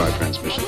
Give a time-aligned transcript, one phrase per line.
[0.00, 0.64] our transmission.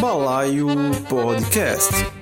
[0.00, 2.17] Balaio Podcast.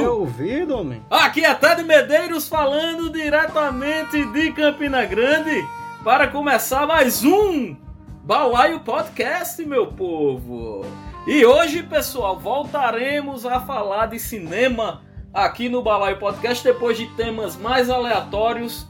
[0.00, 1.02] Meu ouvido, homem.
[1.10, 5.62] Aqui é Ted Medeiros falando diretamente de Campina Grande
[6.02, 7.76] para começar mais um
[8.24, 10.86] Balaio Podcast, meu povo.
[11.26, 15.02] E hoje, pessoal, voltaremos a falar de cinema
[15.34, 18.88] aqui no Balaio Podcast depois de temas mais aleatórios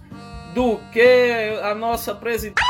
[0.55, 2.63] do que a nossa presidente.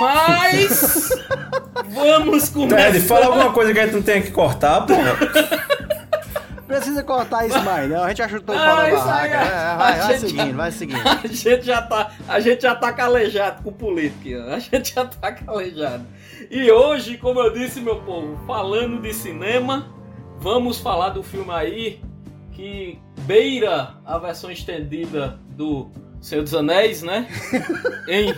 [0.00, 1.08] Mas
[1.90, 2.92] vamos começar.
[2.92, 5.63] Ted, fala alguma coisa que a gente não tenha que cortar, porra.
[6.66, 8.02] Precisa cortar isso mais, não.
[8.04, 9.34] A gente já chutou pau da barraca.
[9.36, 11.02] É, vai, a vai gente- seguindo, vai seguindo.
[11.08, 14.44] A gente já tá, a gente já tá calejado com política.
[14.54, 16.06] A gente já tá calejado.
[16.50, 19.86] E hoje, como eu disse, meu povo, falando de cinema,
[20.38, 22.00] vamos falar do filme aí
[22.52, 27.26] que beira a versão estendida do Senhor dos Anéis, né?
[28.08, 28.34] em,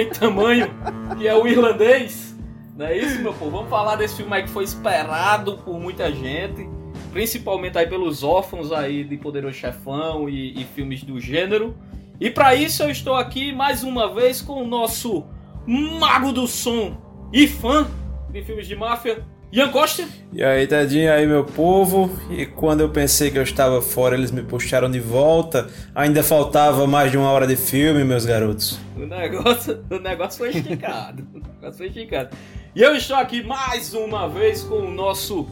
[0.00, 0.70] em tamanho,
[1.18, 2.34] que é o irlandês.
[2.76, 3.50] Não é isso, meu povo?
[3.50, 6.68] Vamos falar desse filme aí que foi esperado por muita gente
[7.12, 11.76] principalmente aí pelos órfãos aí de Poderoso Chefão e, e filmes do gênero.
[12.20, 15.24] E para isso eu estou aqui mais uma vez com o nosso
[15.66, 16.96] mago do som
[17.32, 17.86] e fã
[18.30, 20.06] de filmes de máfia, Ian Costa.
[20.32, 22.10] E aí, Tedinho, aí, meu povo.
[22.30, 25.70] E quando eu pensei que eu estava fora, eles me puxaram de volta.
[25.94, 28.78] Ainda faltava mais de uma hora de filme, meus garotos.
[28.94, 31.26] O negócio, o negócio foi esticado.
[31.34, 32.36] o negócio foi esticado.
[32.74, 35.48] E eu estou aqui mais uma vez com o nosso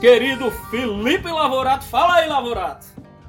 [0.00, 1.84] querido Felipe Lavorato.
[1.84, 2.86] Fala aí, Lavorato.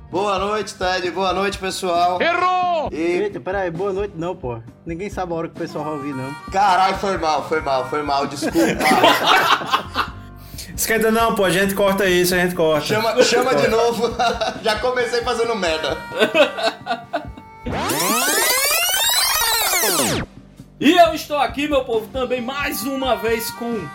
[0.10, 1.12] Boa noite, Ted.
[1.12, 2.22] Boa noite, pessoal.
[2.22, 2.90] Errou!
[2.92, 4.60] E Eita, peraí, boa noite não, pô.
[4.86, 6.34] Ninguém sabe a hora que o pessoal vai ouvir, não.
[6.52, 8.58] caralho, foi mal, foi mal, foi mal, desculpa.
[10.76, 12.86] Esquenta não, pô, a gente corta isso, a gente corta.
[12.86, 14.10] chama chama de novo.
[14.64, 15.98] Já comecei fazendo merda.
[20.80, 23.88] E eu estou aqui, meu povo, também mais uma vez com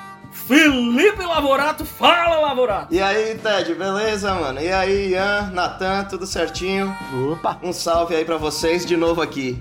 [0.47, 1.85] Felipe Lavorato.
[1.85, 2.95] Fala, Lavorato!
[2.95, 4.61] E aí, Ted, beleza, mano?
[4.61, 6.95] E aí, Ian, Natan, tudo certinho?
[7.33, 7.59] Opa!
[7.63, 9.61] Um salve aí pra vocês de novo aqui.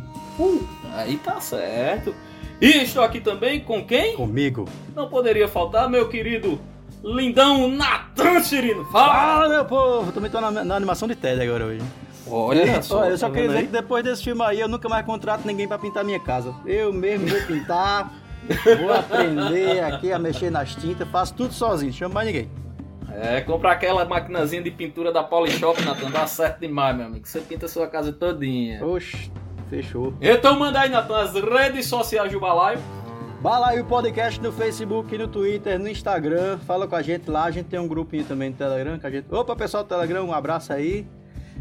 [0.93, 2.13] Aí tá certo.
[2.61, 4.15] E estou aqui também com quem?
[4.15, 4.67] Comigo.
[4.95, 6.59] Não poderia faltar, meu querido
[7.03, 8.85] lindão Natan Cirino.
[8.85, 9.13] Fala!
[9.13, 10.11] Fala, meu povo!
[10.11, 11.81] Também tô na, na animação de TED agora hoje.
[12.27, 13.65] Olha Olha, eu só tá queria dizer aí?
[13.67, 16.53] que depois desse filme aí eu nunca mais contrato ninguém pra pintar minha casa.
[16.65, 18.11] Eu mesmo vou pintar,
[18.79, 22.49] vou aprender aqui a mexer nas tintas, faço tudo sozinho, não chamo mais ninguém.
[23.11, 27.25] É, comprar aquela maquinazinha de pintura da Polishop, Natan, dá certo demais, meu amigo.
[27.25, 28.85] Você pinta a sua casa todinha.
[28.85, 29.31] Oxe,
[29.69, 30.13] fechou.
[30.19, 32.79] Então manda aí, Natan, as redes sociais do Balaio.
[33.41, 36.57] Balaio Podcast no Facebook, no Twitter, no Instagram.
[36.65, 37.43] Fala com a gente lá.
[37.43, 38.97] A gente tem um grupinho também no Telegram.
[38.97, 39.27] Que a gente...
[39.31, 41.05] Opa, pessoal do Telegram, um abraço aí.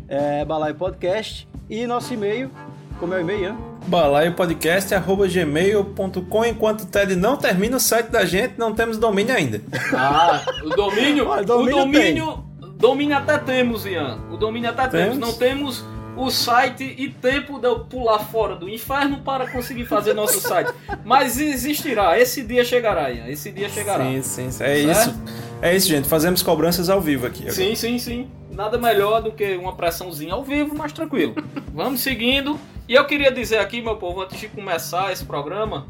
[0.09, 1.47] É, Balaio Podcast.
[1.69, 2.51] E nosso e-mail.
[2.99, 3.57] Como é o e-mail, Ian?
[3.87, 9.61] balaiopodcast.gmail.com Enquanto o Ted não termina o site da gente, não temos domínio ainda.
[9.93, 11.29] Ah, o domínio.
[11.29, 12.45] Olha, o domínio domínio.
[12.77, 14.19] Domínio até temos, Ian.
[14.31, 15.15] O domínio até temos.
[15.15, 15.19] Temos?
[15.19, 15.85] Não temos
[16.17, 20.73] o site e tempo de eu pular fora do inferno para conseguir fazer nosso site.
[21.05, 22.19] Mas existirá.
[22.19, 23.27] Esse dia chegará, Ian.
[23.29, 24.05] Esse dia chegará.
[24.05, 24.65] Sim, sim, sim.
[24.65, 25.15] É isso.
[25.61, 26.09] É isso, gente.
[26.09, 27.41] Fazemos cobranças ao vivo aqui.
[27.43, 27.55] agora.
[27.55, 28.29] Sim, sim, sim.
[28.51, 31.35] Nada melhor do que uma pressãozinha ao vivo, mas tranquilo.
[31.75, 32.59] Vamos seguindo.
[32.89, 35.87] E eu queria dizer aqui, meu povo, antes de começar esse programa,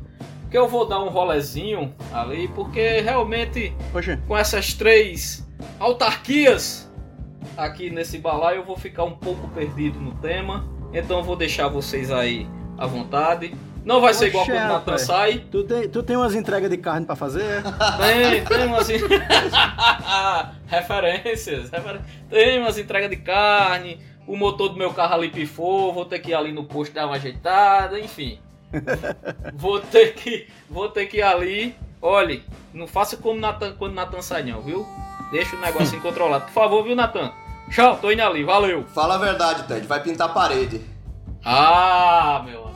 [0.51, 3.73] que eu vou dar um rolezinho ali, porque realmente
[4.29, 5.45] com essas três
[5.81, 6.91] autarquias
[7.57, 10.65] aqui nesse balaio, eu vou ficar um pouco perdido no tema.
[10.93, 12.47] Então eu vou deixar vocês aí
[12.79, 13.53] à vontade.
[13.85, 15.45] Não vai ser igual quando o Natan sai.
[15.51, 17.63] tu tem, tu tem umas entregas de carne pra fazer?
[17.99, 18.89] Tem, tem umas.
[20.67, 21.71] Referências.
[21.71, 22.01] refer-
[22.31, 23.99] Tem umas entregas de carne.
[24.27, 25.93] O motor do meu carro ali pifou.
[25.93, 27.99] Vou ter que ir ali no posto dar uma ajeitada.
[27.99, 28.39] Enfim.
[29.55, 31.77] Vou ter que, vou ter que ir ali.
[32.03, 32.43] Olhe,
[32.73, 34.85] não faça como Nathan, quando Natan sai, não, viu?
[35.31, 36.45] Deixa o negocinho controlado.
[36.47, 37.33] Por favor, viu, Natan?
[37.71, 38.45] Tchau, tô indo ali.
[38.45, 38.85] Valeu.
[38.89, 39.87] Fala a verdade, Ted.
[39.87, 40.81] Vai pintar a parede.
[41.45, 42.75] Ah, meu amigo.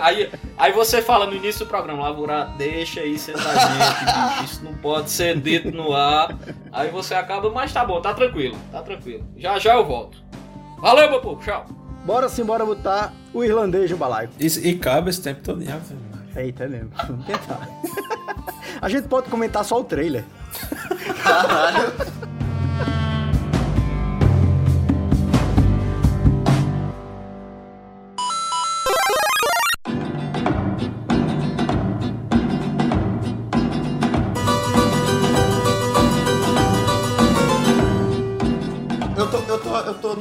[0.00, 3.78] Aí, aí você fala no início do programa, Lavura, deixa aí sentadinho,
[4.40, 6.34] bicho, isso não pode ser dito no ar.
[6.72, 9.26] Aí você acaba, mas tá bom, tá tranquilo, tá tranquilo.
[9.36, 10.29] Já já eu volto.
[10.80, 11.66] Valeu, meu povo, tchau.
[12.04, 14.30] Bora sim, bora botar o irlandês no balaio.
[14.38, 15.58] Isso- e cabe esse tempo todo.
[15.62, 16.42] Ave Maria.
[16.42, 16.90] Eita, é mesmo.
[17.06, 17.68] Vamos tentar.
[18.80, 20.24] A gente pode comentar só o trailer.
[21.22, 21.92] Caralho.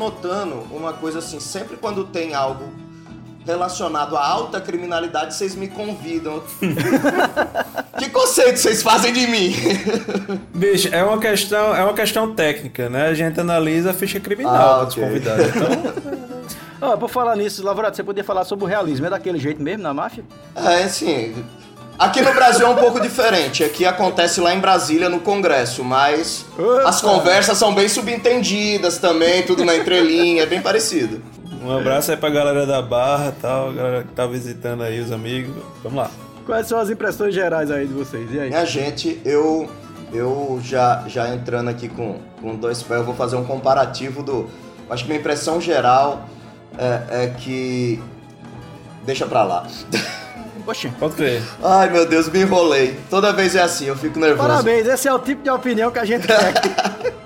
[0.09, 2.65] Notando uma coisa assim, sempre quando tem algo
[3.45, 6.43] relacionado à alta criminalidade, vocês me convidam.
[7.97, 9.53] que conceito vocês fazem de mim?
[10.53, 13.07] Bicho, é uma questão, é uma questão técnica, né?
[13.07, 15.45] A gente analisa a ficha criminal Ah, dos convidados.
[15.47, 16.29] Então,
[16.81, 19.05] Ah, por falar nisso, Lavorato, você podia falar sobre o realismo.
[19.05, 20.23] É daquele jeito mesmo na máfia?
[20.55, 21.35] É, assim.
[21.99, 23.61] Aqui no Brasil é um pouco diferente.
[23.61, 26.87] Aqui acontece lá em Brasília, no Congresso, mas Opa!
[26.87, 31.21] as conversas são bem subentendidas também, tudo na entrelinha, é bem parecido.
[31.61, 34.97] um abraço aí pra galera da Barra e tal, a galera que tá visitando aí
[35.01, 35.53] os amigos.
[35.83, 36.09] Vamos lá.
[36.45, 38.33] Quais são as impressões gerais aí de vocês?
[38.33, 38.47] E aí?
[38.49, 39.69] Minha gente, eu
[40.13, 44.49] eu já, já entrando aqui com, com dois pés, eu vou fazer um comparativo do.
[44.89, 46.29] Acho que minha impressão geral
[46.77, 48.01] é, é que.
[49.05, 49.67] Deixa pra lá.
[50.69, 50.89] Oxê.
[50.99, 51.41] Pode crer.
[51.63, 52.99] Ai meu Deus, me enrolei.
[53.09, 54.47] Toda vez é assim, eu fico nervoso.
[54.47, 56.53] Parabéns, esse é o tipo de opinião que a gente quer.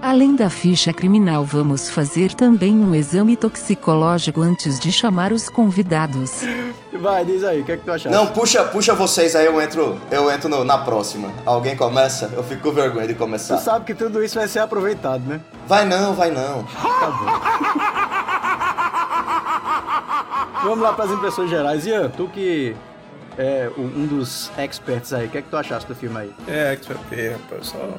[0.00, 6.42] Além da ficha criminal, vamos fazer também um exame toxicológico antes de chamar os convidados.
[7.00, 8.08] Vai, diz aí, o que é que tu achaste?
[8.16, 11.30] Não, puxa, puxa vocês aí, eu entro, eu entro no- na próxima.
[11.44, 12.30] Alguém começa?
[12.32, 13.58] Eu fico com vergonha de Tu começar.
[13.58, 15.40] sabe que tudo isso vai ser aproveitado, né?
[15.66, 16.64] Vai não, vai não.
[20.62, 21.86] Vamos lá para as impressões gerais.
[21.86, 22.74] Ian, tu que
[23.38, 26.34] é um dos experts aí, o que é que tu achaste do filme aí?
[26.48, 27.68] É, vai rapaz.
[27.68, 27.98] Só,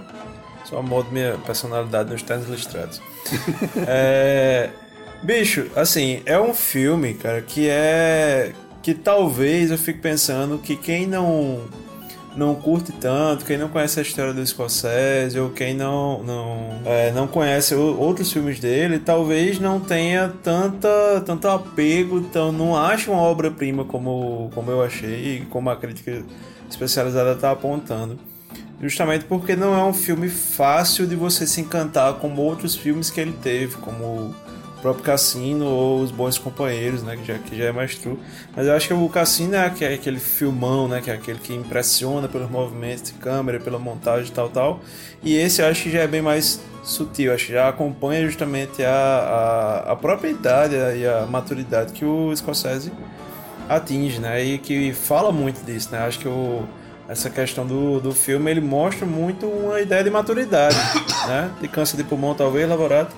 [0.66, 3.02] só moldo minha personalidade nos ternos listrados.
[3.88, 4.70] é,
[5.24, 8.54] bicho, assim, é um filme, cara, que é.
[8.82, 11.64] Que talvez eu fique pensando que quem não.
[12.36, 17.12] Não curte tanto, quem não conhece a história do Scorsese ou quem não não, é,
[17.12, 23.22] não conhece outros filmes dele, talvez não tenha tanta, tanto apego, então não ache uma
[23.22, 26.24] obra-prima como, como eu achei, como a crítica
[26.70, 28.18] especializada está apontando.
[28.82, 33.20] Justamente porque não é um filme fácil de você se encantar como outros filmes que
[33.20, 34.34] ele teve, como
[34.82, 38.18] próprio Cassino ou Os Bons Companheiros, né, que já, que já é mais true.
[38.56, 41.54] Mas eu acho que o Cassino é aque- aquele filmão, né, que é aquele que
[41.54, 44.80] impressiona pelos movimentos de câmera, pela montagem e tal, tal.
[45.24, 48.84] E esse eu acho que já é bem mais sutil, acho que já acompanha justamente
[48.84, 52.92] a, a, a própria idade e a maturidade que o Scorsese
[53.68, 54.44] atinge, né?
[54.44, 56.00] E que fala muito disso, né?
[56.00, 56.64] Acho que o,
[57.08, 60.76] essa questão do, do filme ele mostra muito uma ideia de maturidade,
[61.28, 61.52] né?
[61.62, 63.10] De câncer de pulmão, talvez, elaborado,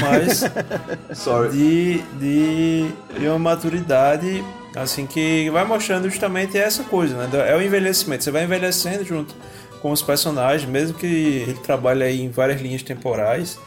[0.00, 0.44] mas
[1.14, 1.50] Sorry.
[1.50, 4.44] de, de, de uma maturidade
[4.74, 7.28] assim que vai mostrando justamente essa coisa, né?
[7.48, 8.24] É o envelhecimento.
[8.24, 9.34] Você vai envelhecendo junto
[9.80, 13.58] com os personagens, mesmo que ele trabalhe aí em várias linhas temporais.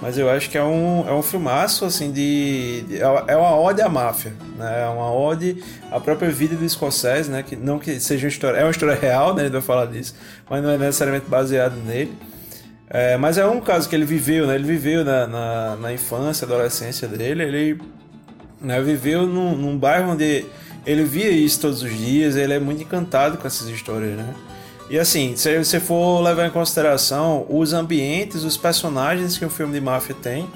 [0.00, 3.80] Mas eu acho que é um, é um filmaço, assim, de, de- É uma ode
[3.80, 4.82] à máfia, né?
[4.82, 7.42] É uma ode à própria vida do Scorsese, né?
[7.42, 8.58] Que, não que seja uma história...
[8.58, 9.44] É uma história real, né?
[9.44, 10.14] Ele vai falar disso.
[10.50, 12.12] Mas não é necessariamente baseado nele.
[12.88, 14.54] É, mas é um caso que ele viveu, né?
[14.54, 17.42] Ele viveu na, na, na infância, adolescência dele.
[17.42, 17.80] Ele
[18.60, 20.44] né, viveu num, num bairro onde
[20.86, 22.36] ele via isso todos os dias.
[22.36, 24.34] Ele é muito encantado com essas histórias, né?
[24.88, 29.72] E assim, se você for levar em consideração os ambientes, os personagens que um filme
[29.72, 30.48] de máfia tem,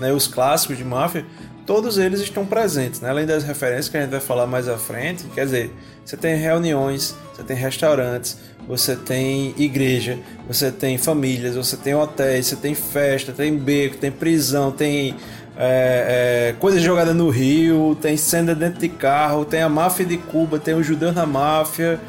[0.00, 1.24] né, os clássicos de máfia,
[1.64, 3.10] todos eles estão presentes, né?
[3.10, 5.24] além das referências que a gente vai falar mais à frente.
[5.34, 5.74] Quer dizer,
[6.04, 8.38] você tem reuniões, você tem restaurantes,
[8.68, 10.18] você tem igreja,
[10.48, 15.14] você tem famílias, você tem hotéis, você tem festa, tem beco, tem prisão, tem
[15.56, 20.16] é, é, coisa jogada no rio, tem cena dentro de carro, tem a máfia de
[20.18, 22.00] Cuba, tem o judeu na máfia,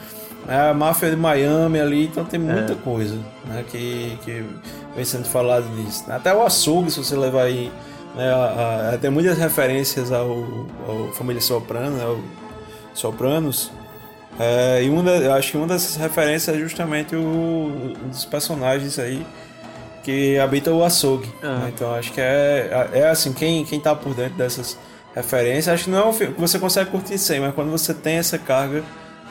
[0.48, 4.44] é, a máfia de Miami ali, então tem muita coisa né, que, que
[4.96, 6.04] vem sendo falado nisso.
[6.10, 7.72] Até o açougue, se você levar aí,
[8.16, 10.30] né, a- a- tem muitas referências ao,
[10.88, 12.20] ao Família Soprano, né, ao
[12.94, 13.72] Sopranos.
[14.39, 18.24] É, e uma da- eu acho que uma dessas referências é justamente o, um dos
[18.25, 19.25] personagens aí
[20.03, 21.29] que habita o açougue.
[21.44, 21.60] Aham.
[21.60, 21.72] né?
[21.74, 24.77] Então acho que é, é assim, quem, quem tá por dentro dessas
[25.15, 27.94] referências, acho que não é um filme que você consegue curtir sem, mas quando você
[27.94, 28.84] tem essa carga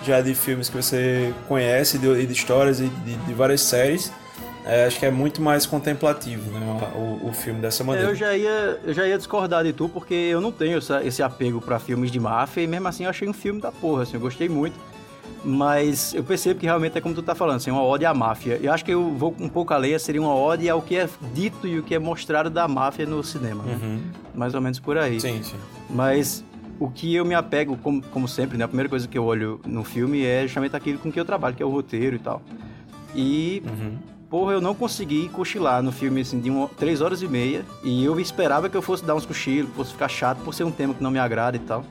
[0.04, 4.12] já de filmes que você conhece, de, de histórias e de, de várias séries,
[4.66, 8.10] é, acho que é muito mais contemplativo né, o, o filme dessa maneira.
[8.10, 11.22] Eu já ia, eu já ia discordar de tu, porque eu não tenho essa- esse
[11.22, 14.14] apego pra filmes de máfia, e mesmo assim eu achei um filme da porra, assim,
[14.14, 14.76] eu gostei muito.
[15.44, 18.58] Mas eu percebo que realmente é como tu tá falando, assim, uma ode à máfia.
[18.60, 21.68] Eu acho que eu vou um pouco alheia, seria uma ode ao que é dito
[21.68, 23.78] e o que é mostrado da máfia no cinema, né?
[23.80, 24.00] Uhum.
[24.34, 25.20] Mais ou menos por aí.
[25.20, 25.54] Sim, sim.
[25.88, 26.42] Mas
[26.80, 28.64] o que eu me apego, como, como sempre, né?
[28.64, 31.54] A primeira coisa que eu olho no filme é justamente aquilo com que eu trabalho,
[31.54, 32.42] que é o roteiro e tal.
[33.14, 33.98] E, Uhum.
[34.28, 37.64] porra, eu não consegui cochilar no filme, assim, de uma, três horas e meia.
[37.84, 40.64] E eu esperava que eu fosse dar uns cochilos, que fosse ficar chato por ser
[40.64, 41.84] um tema que não me agrada e tal.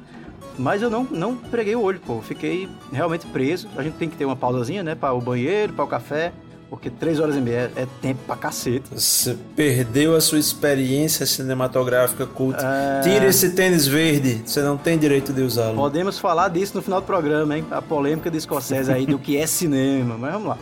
[0.58, 2.22] Mas eu não, não preguei o olho, pô.
[2.22, 3.68] Fiquei realmente preso.
[3.76, 4.96] A gente tem que ter uma pausazinha, né?
[4.96, 6.32] Para o banheiro, para o café.
[6.70, 8.86] porque três horas e meia é tempo pra cacete.
[8.92, 12.66] Você perdeu a sua experiência cinematográfica culta.
[12.66, 13.02] É...
[13.02, 15.76] Tira esse tênis verde, você não tem direito de usá-lo.
[15.76, 17.66] Podemos falar disso no final do programa, hein?
[17.72, 20.58] A polêmica de Scorsese aí do que é cinema, mas vamos lá.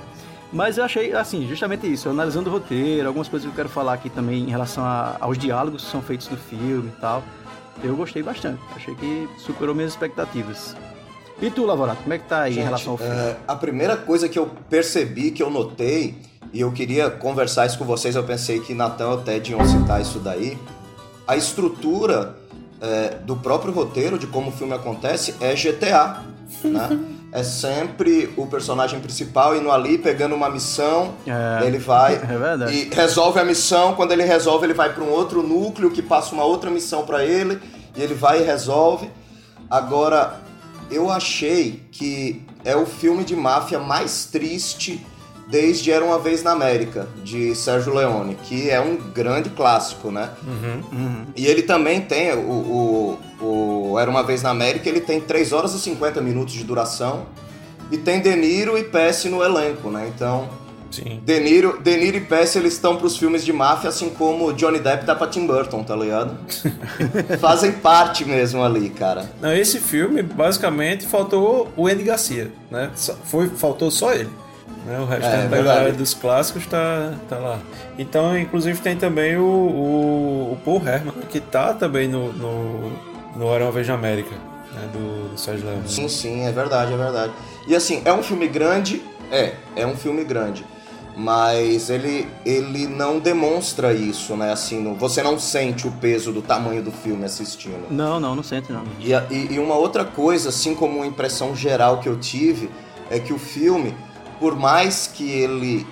[0.51, 3.93] Mas eu achei, assim, justamente isso, analisando o roteiro, algumas coisas que eu quero falar
[3.93, 7.23] aqui também em relação a, aos diálogos que são feitos no filme e tal.
[7.82, 8.62] Eu gostei bastante.
[8.75, 10.75] Achei que superou minhas expectativas.
[11.42, 13.13] E tu, Lavorato, como é que tá aí Gente, em relação ao filme?
[13.13, 16.15] É, a primeira coisa que eu percebi, que eu notei,
[16.53, 20.20] e eu queria conversar isso com vocês, eu pensei que Natan até iam citar isso
[20.20, 20.58] daí.
[21.27, 22.36] A estrutura
[22.80, 26.24] é, do próprio roteiro, de como o filme acontece, é GTA.
[26.63, 27.00] Né?
[27.33, 32.89] é sempre o personagem principal indo ali, pegando uma missão, é, ele vai é e
[32.93, 36.43] resolve a missão, quando ele resolve ele vai para um outro núcleo que passa uma
[36.43, 37.59] outra missão para ele,
[37.95, 39.09] e ele vai e resolve.
[39.67, 40.41] Agora,
[40.91, 45.03] eu achei que é o filme de máfia mais triste
[45.53, 50.31] desde Era Uma Vez na América, de Sérgio Leone, que é um grande clássico, né?
[50.43, 51.25] Uhum, uhum.
[51.36, 53.45] E ele também tem, o, o,
[53.91, 57.27] o, Era Uma Vez na América, ele tem 3 horas e 50 minutos de duração,
[57.91, 60.12] e tem De Niro e Pesce no elenco, né?
[60.15, 60.50] Então,
[60.89, 61.22] Sim.
[61.24, 64.79] De Niro, De Niro e Pesce, eles estão pros filmes de máfia, assim como Johnny
[64.79, 66.36] Depp tá pra Tim Burton, tá ligado?
[67.39, 69.29] Fazem parte mesmo ali, cara.
[69.39, 72.89] Não, esse filme, basicamente, faltou o Andy Garcia, né?
[73.25, 74.29] Foi, faltou só ele.
[74.85, 74.99] Né?
[74.99, 77.59] O resto é, da galera dos clássicos tá, tá lá.
[77.97, 82.91] Então, inclusive, tem também o, o, o Paul Herman, que tá também no, no,
[83.35, 84.35] no Era Uma Vez na América,
[84.73, 84.89] né?
[84.91, 85.87] do, do Sérgio Leone.
[85.87, 87.33] Sim, sim, é verdade, é verdade.
[87.67, 90.65] E assim, é um filme grande, é, é um filme grande
[91.15, 94.51] mas ele, ele não demonstra isso, né?
[94.51, 97.87] Assim, você não sente o peso do tamanho do filme assistindo.
[97.91, 98.83] Não, não, não sente não.
[98.99, 102.69] E, e, e uma outra coisa, assim como uma impressão geral que eu tive,
[103.09, 103.95] é que o filme,
[104.43, 105.88] por mais que ele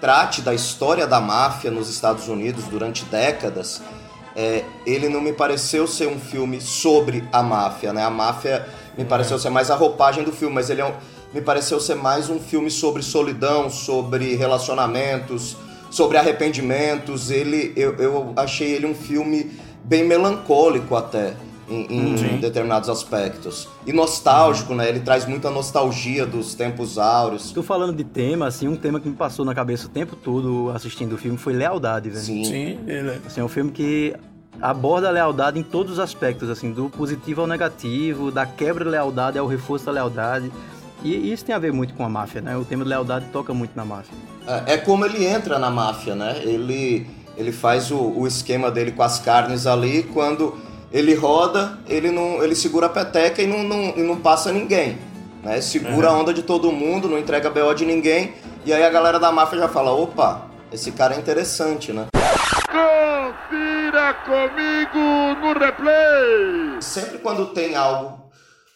[0.00, 3.82] trate da história da máfia nos Estados Unidos durante décadas,
[4.36, 8.04] é, ele não me pareceu ser um filme sobre a máfia, né?
[8.04, 8.64] A máfia
[8.96, 10.94] me pareceu ser mais a roupagem do filme, mas ele é um
[11.34, 15.56] me pareceu ser mais um filme sobre solidão, sobre relacionamentos,
[15.90, 17.32] sobre arrependimentos.
[17.32, 21.34] Ele, eu, eu achei ele um filme bem melancólico até.
[21.70, 23.68] Em, em determinados aspectos.
[23.86, 24.78] E nostálgico, uhum.
[24.78, 24.88] né?
[24.88, 27.52] Ele traz muita nostalgia dos tempos áureos.
[27.52, 30.70] Tô falando de tema, assim, um tema que me passou na cabeça o tempo todo
[30.74, 32.24] assistindo o filme foi lealdade, velho.
[32.24, 33.20] Sim, Sim ele é.
[33.26, 34.14] Assim, é um filme que
[34.60, 38.90] aborda a lealdade em todos os aspectos, assim, do positivo ao negativo, da quebra de
[38.90, 40.50] lealdade ao reforço da lealdade.
[41.02, 42.56] E isso tem a ver muito com a máfia, né?
[42.56, 44.16] O tema de lealdade toca muito na máfia.
[44.46, 46.40] É, é como ele entra na máfia, né?
[46.42, 47.06] Ele,
[47.36, 50.58] ele faz o, o esquema dele com as carnes ali, quando
[50.92, 54.98] ele roda, ele não ele segura a peteca e não, não, e não passa ninguém.
[55.42, 55.60] Né?
[55.60, 56.16] Segura uhum.
[56.16, 58.34] a onda de todo mundo, não entrega BO de ninguém.
[58.64, 62.06] E aí a galera da máfia já fala, opa, esse cara é interessante, né?
[62.66, 66.80] Confira comigo no replay!
[66.80, 68.28] Sempre quando tem algo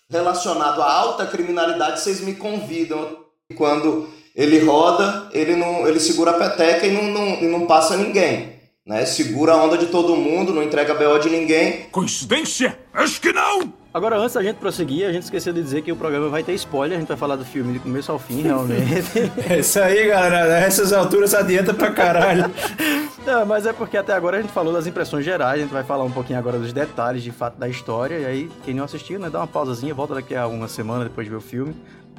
[0.08, 3.22] relacionado à alta criminalidade, vocês me convidam.
[3.56, 7.96] Quando ele roda, ele não, ele segura a peteca e não, não, e não passa
[7.96, 8.61] ninguém.
[8.84, 9.06] Né?
[9.06, 11.84] Segura a onda de todo mundo, não entrega BO de ninguém.
[11.92, 12.76] Coincidência?
[12.92, 13.72] Acho que não!
[13.94, 16.52] Agora, antes da gente prosseguir, a gente esqueceu de dizer que o programa vai ter
[16.54, 19.30] spoiler, a gente vai falar do filme de começo ao fim, realmente.
[19.48, 20.60] é isso aí, galera.
[20.60, 22.50] Nessas alturas adianta pra caralho.
[23.24, 25.84] Não, mas é porque até agora a gente falou das impressões gerais, a gente vai
[25.84, 29.20] falar um pouquinho agora dos detalhes de fato da história, e aí, quem não assistiu,
[29.20, 31.72] né, dá uma pausazinha, volta daqui a uma semana depois de ver o filme,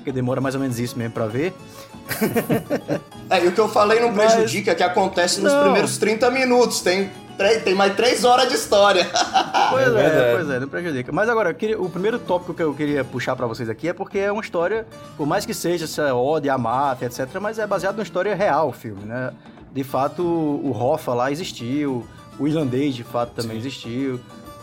[0.04, 1.54] porque demora mais ou menos isso mesmo pra ver.
[3.30, 4.78] é, e o que eu falei não prejudica, mas...
[4.78, 5.64] que acontece nos não.
[5.64, 7.10] primeiros 30 minutos, tem
[7.64, 9.10] tem mais três horas de história.
[9.72, 11.12] Pois é, é pois é, não prejudica.
[11.12, 14.20] Mas agora, queria, o primeiro tópico que eu queria puxar para vocês aqui é porque
[14.20, 14.86] é uma história,
[15.18, 18.70] por mais que seja essa ode à máfia, etc., mas é baseado numa história real
[18.70, 19.34] o filme, né?
[19.74, 22.06] De fato, o Hoffa lá existiu,
[22.38, 23.68] o irlandês de fato também Sim.
[23.68, 24.16] existiu.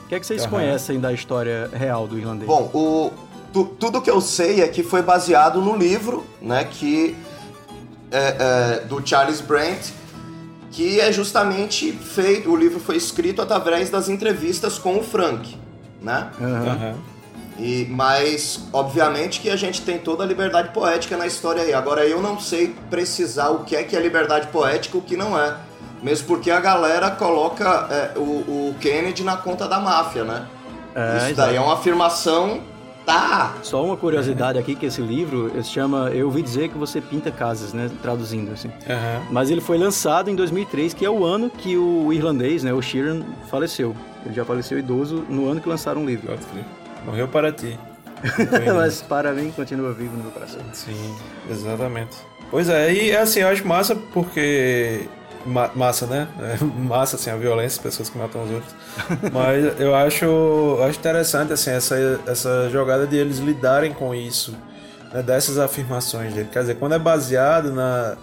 [0.05, 0.51] O que é que vocês uhum.
[0.51, 2.47] conhecem da história real do irlandês?
[2.47, 3.11] Bom, o,
[3.53, 7.17] tu, tudo que eu sei é que foi baseado no livro, né, que
[8.11, 9.91] é, é, do Charles Brent,
[10.71, 15.59] que é justamente feito, o livro foi escrito através das entrevistas com o Frank,
[16.01, 16.31] né?
[16.41, 16.95] Uhum.
[17.59, 21.75] E, mas, obviamente que a gente tem toda a liberdade poética na história aí.
[21.75, 25.17] Agora, eu não sei precisar o que é que é liberdade poética e o que
[25.17, 25.57] não é.
[26.03, 30.47] Mesmo porque a galera coloca é, o, o, Kennedy na conta da máfia, né?
[30.95, 32.63] É, Isso daí é uma afirmação
[33.11, 33.55] Tá.
[33.63, 37.31] Só uma curiosidade aqui, que esse livro se chama Eu Ouvi Dizer Que Você Pinta
[37.33, 37.91] Casas, né?
[38.01, 38.69] Traduzindo, assim.
[38.69, 39.27] Uhum.
[39.31, 42.73] Mas ele foi lançado em 2003, que é o ano que o irlandês, né?
[42.73, 43.97] O Sheeran, faleceu.
[44.25, 46.33] Ele já faleceu idoso no ano que lançaram o livro.
[47.05, 47.77] Morreu para ti.
[48.77, 50.61] Mas para mim, continua vivo no meu coração.
[50.73, 51.17] Sim,
[51.51, 52.17] exatamente.
[52.51, 55.09] Pois é, e assim, eu acho massa porque.
[55.47, 56.29] Ma- massa, né?
[56.41, 58.75] É, massa, assim, a violência, as pessoas que matam os outros.
[59.33, 64.55] Mas eu acho, acho interessante, assim, essa, essa jogada de eles lidarem com isso,
[65.13, 65.23] né?
[65.23, 66.49] Dessas afirmações dele.
[66.53, 68.17] Quer dizer, quando é baseado na,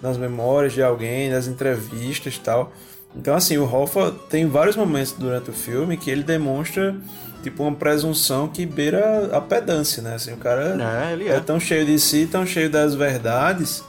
[0.00, 2.72] nas memórias de alguém, nas entrevistas e tal.
[3.16, 6.96] Então, assim, o Hoffa tem vários momentos durante o filme que ele demonstra,
[7.44, 10.16] tipo, uma presunção que beira a pedância, né?
[10.16, 10.76] Assim, o cara
[11.08, 11.40] É, é é.
[11.40, 13.84] tão cheio de si, tão cheio das verdades,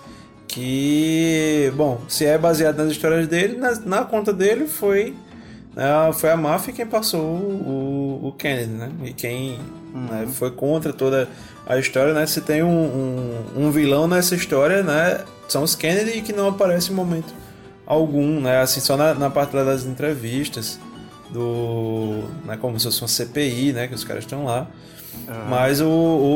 [0.48, 5.16] que, bom, se é baseado nas histórias dele, na, na conta dele foi,
[5.76, 8.92] né, foi a máfia quem passou o, o Kennedy, né?
[9.04, 9.60] E quem
[9.94, 11.28] né, foi contra toda
[11.66, 12.26] a história, né?
[12.28, 15.24] Se tem um, um, um vilão nessa história, né?
[15.48, 17.34] São os Kennedy que não aparece em momento
[17.86, 18.62] algum, né?
[18.62, 20.80] Assim, só na, na parte das entrevistas
[21.30, 24.68] do, né, como se fosse uma CPI, né, que os caras estão lá.
[25.50, 25.88] Mas o,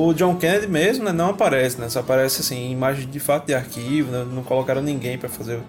[0.08, 1.90] o John Kennedy mesmo né, não aparece, né?
[1.90, 5.60] Só aparece assim, em imagem de fato de arquivo, né, não colocaram ninguém para fazer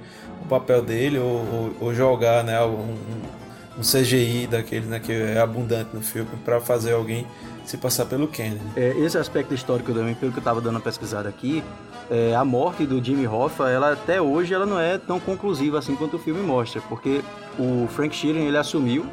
[0.42, 3.40] o papel dele ou, ou- ou jogar né, um, um-
[3.78, 7.26] um CGI daquele né, que é abundante no filme para fazer alguém
[7.64, 8.60] se passar pelo Kennedy.
[8.76, 11.62] É, esse aspecto histórico também, pelo que eu estava dando uma pesquisada aqui,
[12.10, 15.94] é, a morte do Jimmy Hoffa, ela até hoje ela não é tão conclusiva assim
[15.94, 17.20] quanto o filme mostra, porque
[17.58, 19.06] o Frank Sheeran ele assumiu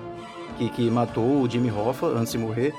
[0.58, 2.74] que, que matou o Jimmy Hoffa antes de morrer,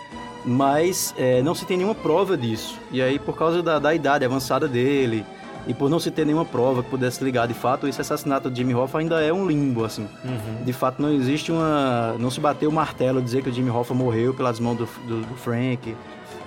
[0.44, 2.78] mas é, não se tem nenhuma prova disso.
[2.90, 5.24] E aí, por causa da, da idade avançada dele
[5.66, 8.56] e por não se ter nenhuma prova que pudesse ligar de fato, esse assassinato de
[8.56, 10.08] Jimmy Hoffa ainda é um limbo, assim.
[10.64, 12.16] De fato, não existe uma.
[12.18, 15.20] Não se bateu o martelo dizer que o Jimmy Hoffa morreu pelas mãos do, do,
[15.20, 15.94] do Frank.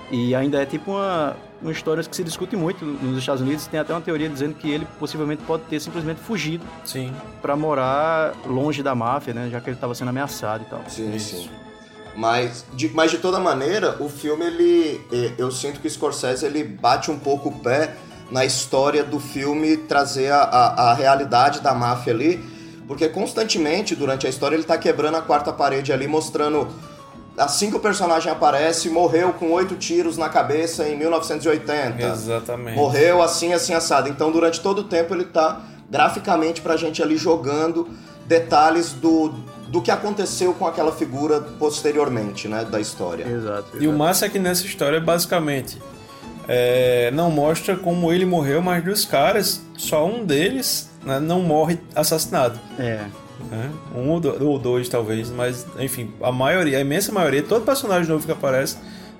[0.09, 3.67] E ainda é tipo uma, uma história que se discute muito nos Estados Unidos.
[3.67, 7.13] Tem até uma teoria dizendo que ele possivelmente pode ter simplesmente fugido Sim.
[7.41, 9.49] para morar longe da máfia, né?
[9.49, 10.81] Já que ele estava sendo ameaçado e tal.
[10.87, 11.49] Sim, sim.
[12.15, 15.01] Mas de, mas de toda maneira, o filme, ele.
[15.37, 17.95] Eu sinto que o Scorsese ele bate um pouco o pé
[18.29, 22.43] na história do filme trazer a, a, a realidade da máfia ali.
[22.87, 26.67] Porque constantemente, durante a história, ele tá quebrando a quarta parede ali, mostrando.
[27.37, 32.05] Assim que o personagem aparece, morreu com oito tiros na cabeça em 1980.
[32.05, 32.75] Exatamente.
[32.75, 34.09] Morreu assim, assim, assado.
[34.09, 37.87] Então, durante todo o tempo, ele tá graficamente pra gente ali jogando
[38.25, 39.29] detalhes do,
[39.71, 43.25] do que aconteceu com aquela figura posteriormente, né, da história.
[43.25, 43.81] Exato.
[43.81, 45.77] E o massa é que nessa história, basicamente,
[46.47, 51.79] é, não mostra como ele morreu, mas dos caras, só um deles né, não morre
[51.95, 52.59] assassinado.
[52.77, 53.05] É.
[53.49, 53.71] né?
[53.95, 58.07] Um ou do- ou dois, talvez, mas enfim, a maioria, a imensa maioria, todo personagem
[58.11, 58.75] novo que aparece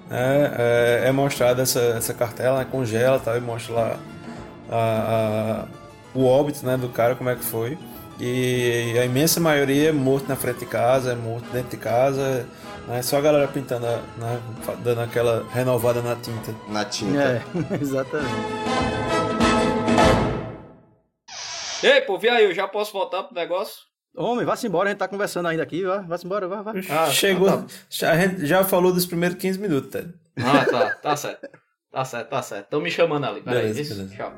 [0.10, 3.98] né, é, é mostrado essa, essa cartela, né, congela tal, e mostra lá
[4.70, 5.66] a- a-
[6.14, 7.78] o óbito né, do cara, como é que foi.
[8.24, 12.46] E a imensa maioria é morto na frente de casa, é morto dentro de casa,
[12.88, 14.40] né, só a galera pintando, né,
[14.84, 16.54] dando aquela renovada na tinta.
[16.70, 17.20] Na tinta.
[17.20, 17.42] É,
[17.82, 18.30] exatamente.
[21.82, 23.76] Ei, pô, vi aí, eu já posso voltar pro negócio?
[24.16, 26.74] Homem, vá-se embora, a gente tá conversando ainda aqui, vá, vá-se embora, vá, vá.
[26.90, 27.66] Ah, Chegou, tá.
[27.90, 30.14] já- a gente já falou dos primeiros 15 minutos, Ted.
[30.38, 31.50] Ah, tá, tá certo.
[31.92, 32.64] Tá certo, tá certo.
[32.66, 33.42] Estão me chamando ali.
[33.42, 34.08] Peraí, beleza.
[34.16, 34.32] Tchau.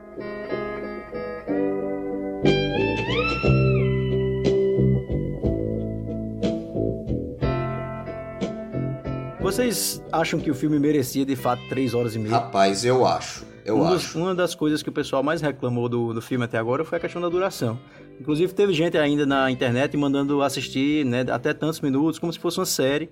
[9.43, 12.31] Vocês acham que o filme merecia de fato 3 horas e meia?
[12.35, 13.45] Rapaz, eu acho.
[13.65, 14.17] Eu Um dos- acho.
[14.17, 17.01] uma das coisas que o pessoal mais reclamou do, do filme até agora foi a
[17.01, 17.77] questão da duração.
[18.19, 22.57] Inclusive, teve gente ainda na internet mandando assistir né, até tantos minutos, como se fosse
[22.59, 23.09] uma série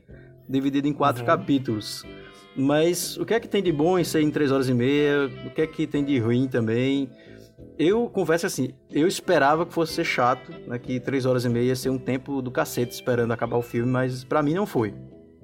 [0.47, 2.05] dividida em quatro capítulos.
[2.55, 5.29] Mas o que é que tem de bom em ser em 3 horas e meia?
[5.45, 7.09] O que é que tem de ruim também?
[7.77, 11.65] Eu confesso assim, eu esperava que fosse ser chato, né, que 3 horas e meia
[11.67, 14.93] ia ser um tempo do cacete esperando acabar o filme, mas pra mim não foi.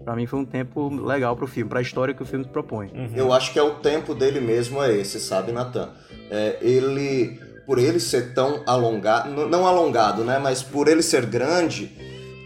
[0.04, 2.92] Pra mim foi um tempo legal pro filme, pra história que o filme propõe.
[3.16, 5.90] Eu acho que é o tempo dele mesmo é esse, sabe, Natan?
[6.30, 11.92] É, ele, por ele ser tão alongado, não alongado, né, mas por ele ser grande,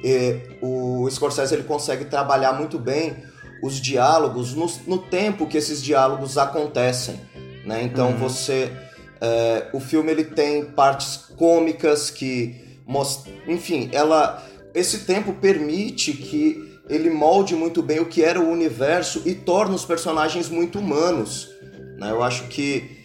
[0.03, 3.15] é, o Scorsese ele consegue trabalhar muito bem
[3.61, 7.19] os diálogos no, no tempo que esses diálogos acontecem,
[7.65, 7.83] né?
[7.83, 8.71] Então você,
[9.19, 12.79] é, o filme ele tem partes cômicas que,
[13.47, 19.21] enfim, ela, esse tempo permite que ele molde muito bem o que era o universo
[19.25, 21.49] e torna os personagens muito humanos.
[21.97, 22.11] Né?
[22.11, 23.01] Eu acho que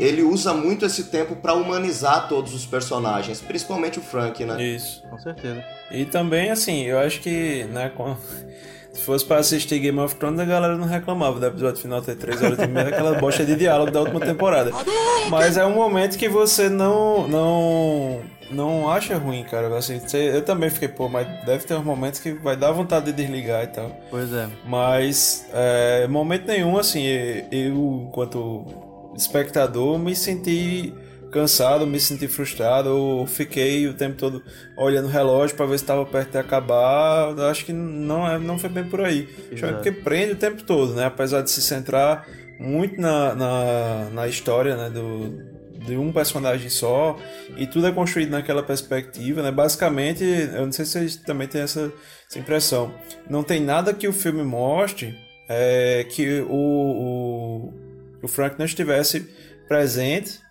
[0.00, 4.62] ele usa muito esse tempo para humanizar todos os personagens, principalmente o Frank, né?
[4.62, 5.02] Isso.
[5.08, 5.64] Com certeza.
[5.90, 8.16] E também, assim, eu acho que, né, com-
[8.94, 12.14] se fosse pra assistir Game of Thrones, a galera não reclamava do episódio final ter
[12.14, 14.70] 3 horas e meia, aquela bosta de diálogo da última temporada.
[15.28, 18.20] Mas é um momento que você não, não,
[18.52, 19.76] não acha ruim, cara.
[19.76, 23.12] Assim, eu também fiquei, pô, mas deve ter uns momentos que vai dar vontade de
[23.12, 23.90] desligar e tal.
[24.10, 24.48] Pois é.
[24.64, 28.64] Mas, é, momento nenhum, assim, eu, enquanto
[29.16, 30.94] espectador, me senti
[31.34, 34.42] cansado, me senti frustrado, ou fiquei o tempo todo
[34.76, 37.36] olhando o relógio para ver se estava perto de acabar.
[37.36, 39.28] Eu acho que não, é, não foi bem por aí.
[39.52, 41.06] Acho que porque prende o tempo todo, né?
[41.06, 42.26] Apesar de se centrar
[42.60, 44.88] muito na, na, na história né?
[44.88, 45.42] do,
[45.84, 47.18] de um personagem só
[47.56, 49.50] e tudo é construído naquela perspectiva, né?
[49.50, 51.92] Basicamente, eu não sei se vocês também têm essa,
[52.30, 52.94] essa impressão.
[53.28, 55.18] Não tem nada que o filme mostre
[55.48, 57.74] é, que o, o,
[58.22, 59.28] o Frank não estivesse
[59.66, 60.43] presente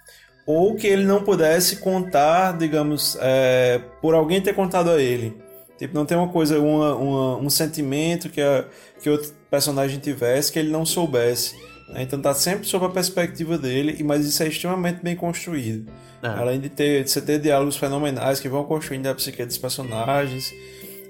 [0.46, 5.36] ou que ele não pudesse contar, digamos, é, por alguém ter contado a ele.
[5.78, 8.66] Tipo, não tem uma coisa, uma, uma, um sentimento que, a,
[9.02, 11.56] que outro personagem tivesse que ele não soubesse.
[11.90, 12.04] Né?
[12.04, 15.92] Então tá sempre sob a perspectiva dele, mas isso é extremamente bem construído.
[16.22, 16.28] É.
[16.28, 20.54] Além de, ter, de você ter diálogos fenomenais que vão construindo a psique dos personagens.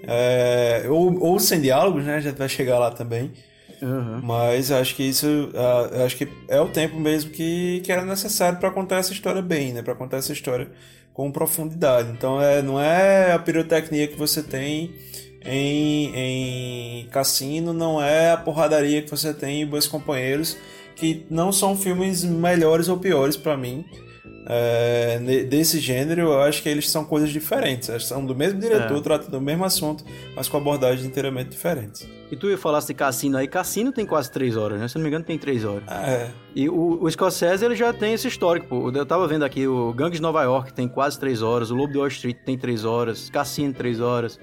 [0.06, 2.16] É, ou, ou sem diálogos, né?
[2.16, 3.32] A gente vai chegar lá também.
[3.84, 4.22] Uhum.
[4.24, 8.58] Mas acho que isso uh, acho que é o tempo mesmo que, que era necessário
[8.58, 9.82] para contar essa história bem, né?
[9.82, 10.72] Para contar essa história
[11.14, 12.10] com profundidade.
[12.12, 14.96] Então é, não é a pirotecnia que você tem
[15.46, 20.58] em, em Cassino, não é a porradaria que você tem em Bons Companheiros,
[20.96, 23.86] que não são filmes melhores ou piores para mim
[24.46, 27.90] é, desse gênero, eu acho que eles são coisas diferentes.
[27.90, 29.02] Eles são do mesmo diretor, é.
[29.02, 30.04] tratam do mesmo assunto,
[30.36, 32.08] mas com abordagens inteiramente diferentes.
[32.32, 34.88] E tu falasse de Cassino aí, Cassino tem quase três horas, né?
[34.88, 35.84] Se não me engano, tem três horas.
[35.88, 36.32] É.
[36.56, 38.90] E o, o Scorsese, ele já tem esse histórico, pô.
[38.90, 41.92] Eu tava vendo aqui, o Gangues de Nova York tem quase três horas, o Lobo
[41.92, 44.40] de Wall Street tem três horas, Cassino três horas,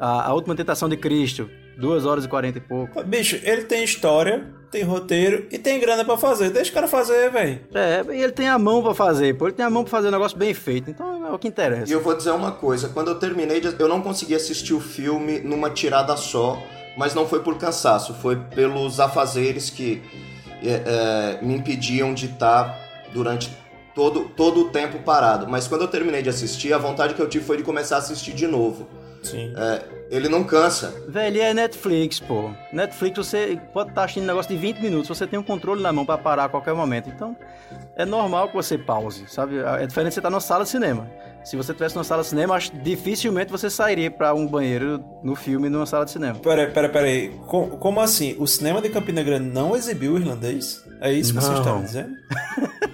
[0.00, 3.02] a, a Última Tentação de Cristo Duas horas e quarenta e pouco.
[3.04, 6.50] Bicho, ele tem história, tem roteiro e tem grana para fazer.
[6.50, 7.60] Deixa o cara fazer, velho.
[7.74, 9.46] É, e ele tem a mão para fazer, pô.
[9.46, 10.90] Ele tem a mão pra fazer um negócio bem feito.
[10.90, 11.90] Então é o que interessa.
[11.90, 13.74] E eu vou dizer uma coisa: quando eu terminei, de...
[13.78, 16.62] eu não consegui assistir o filme numa tirada só,
[16.96, 20.02] mas não foi por cansaço, foi pelos afazeres que
[20.62, 22.78] é, é, me impediam de estar
[23.12, 23.50] durante
[23.94, 25.48] todo, todo o tempo parado.
[25.48, 27.98] Mas quando eu terminei de assistir, a vontade que eu tive foi de começar a
[27.98, 28.88] assistir de novo.
[29.24, 29.52] Sim.
[29.56, 30.94] É, ele não cansa.
[31.08, 32.50] Velho, é Netflix, pô.
[32.72, 35.82] Netflix você pode estar tá assistindo um negócio de 20 minutos, você tem um controle
[35.82, 37.08] na mão para parar a qualquer momento.
[37.08, 37.36] Então,
[37.96, 39.58] é normal que você pause, sabe?
[39.58, 41.10] É diferente de você estar tá na sala de cinema.
[41.44, 45.34] Se você estivesse numa sala de cinema, acho dificilmente você sairia para um banheiro no
[45.34, 46.38] filme numa sala de cinema.
[46.38, 47.28] Peraí, peraí, peraí.
[47.46, 48.34] Como, como assim?
[48.38, 50.82] O cinema de Campina Grande não exibiu o irlandês?
[51.00, 51.52] É isso que não.
[51.52, 52.14] você está dizendo?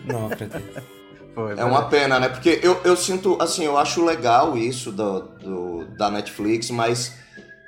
[0.05, 1.00] não acredito.
[1.49, 2.29] Foi, é uma pena, né?
[2.29, 7.19] Porque eu, eu sinto, assim, eu acho legal isso do, do, da Netflix, mas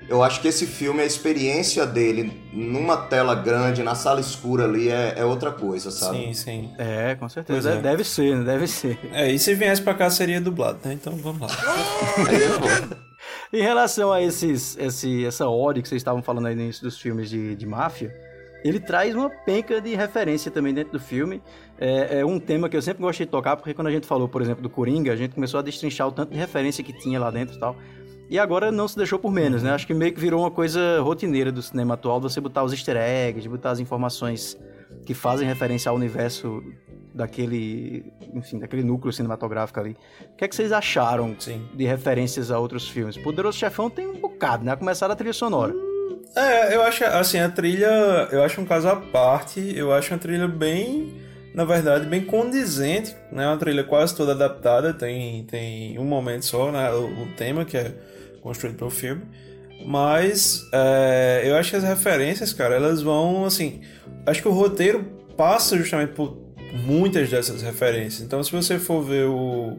[0.09, 4.89] eu acho que esse filme, a experiência dele numa tela grande, na sala escura ali,
[4.89, 6.19] é, é outra coisa, sabe?
[6.19, 6.75] Sim, sim.
[6.79, 7.73] É, com certeza.
[7.73, 7.81] É.
[7.81, 8.45] Deve ser, né?
[8.45, 8.99] Deve ser.
[9.13, 10.93] É, e se viesse pra cá seria dublado, né?
[10.93, 11.49] Então vamos lá.
[12.29, 12.97] Aí é bom.
[13.53, 16.99] Em relação a esses, esse, essa ódio que vocês estavam falando aí no início dos
[16.99, 18.13] filmes de, de máfia,
[18.65, 21.43] ele traz uma penca de referência também dentro do filme.
[21.79, 24.29] É, é, um tema que eu sempre gostei de tocar, porque quando a gente falou,
[24.29, 27.19] por exemplo, do Coringa, a gente começou a destrinchar o tanto de referência que tinha
[27.19, 27.77] lá dentro e tal.
[28.31, 29.73] E agora não se deixou por menos, né?
[29.73, 32.97] Acho que meio que virou uma coisa rotineira do cinema atual, você botar os easter
[32.97, 34.59] eggs, botar as informações
[35.05, 36.63] que fazem referência ao universo
[37.13, 39.97] daquele, enfim, daquele núcleo cinematográfico ali.
[40.33, 41.67] O que é que vocês acharam Sim.
[41.75, 43.19] de referências a outros filmes?
[43.19, 44.73] Poderoso Chefão tem um bocado, né?
[44.73, 45.75] A começar a trilha sonora.
[46.35, 50.19] É, eu acho, assim, a trilha, eu acho um caso à parte, eu acho uma
[50.19, 51.13] trilha bem,
[51.55, 53.47] na verdade, bem condizente, né?
[53.47, 56.91] Uma trilha quase toda adaptada, tem, tem um momento só, né?
[56.93, 57.93] O, o tema que é
[58.41, 59.23] construído para o filme.
[59.85, 63.81] Mas é, eu acho que as referências, cara, elas vão, assim...
[64.25, 65.05] Acho que o roteiro
[65.37, 66.39] passa justamente por
[66.73, 68.23] muitas dessas referências.
[68.23, 69.77] Então, se você for ver o,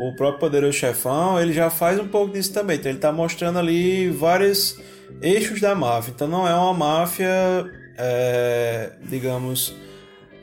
[0.00, 2.76] o próprio Poderoso Chefão, ele já faz um pouco disso também.
[2.76, 4.76] Então, ele está mostrando ali várias
[5.20, 6.12] eixos da máfia.
[6.14, 7.28] Então não é uma máfia,
[7.96, 9.74] é, digamos,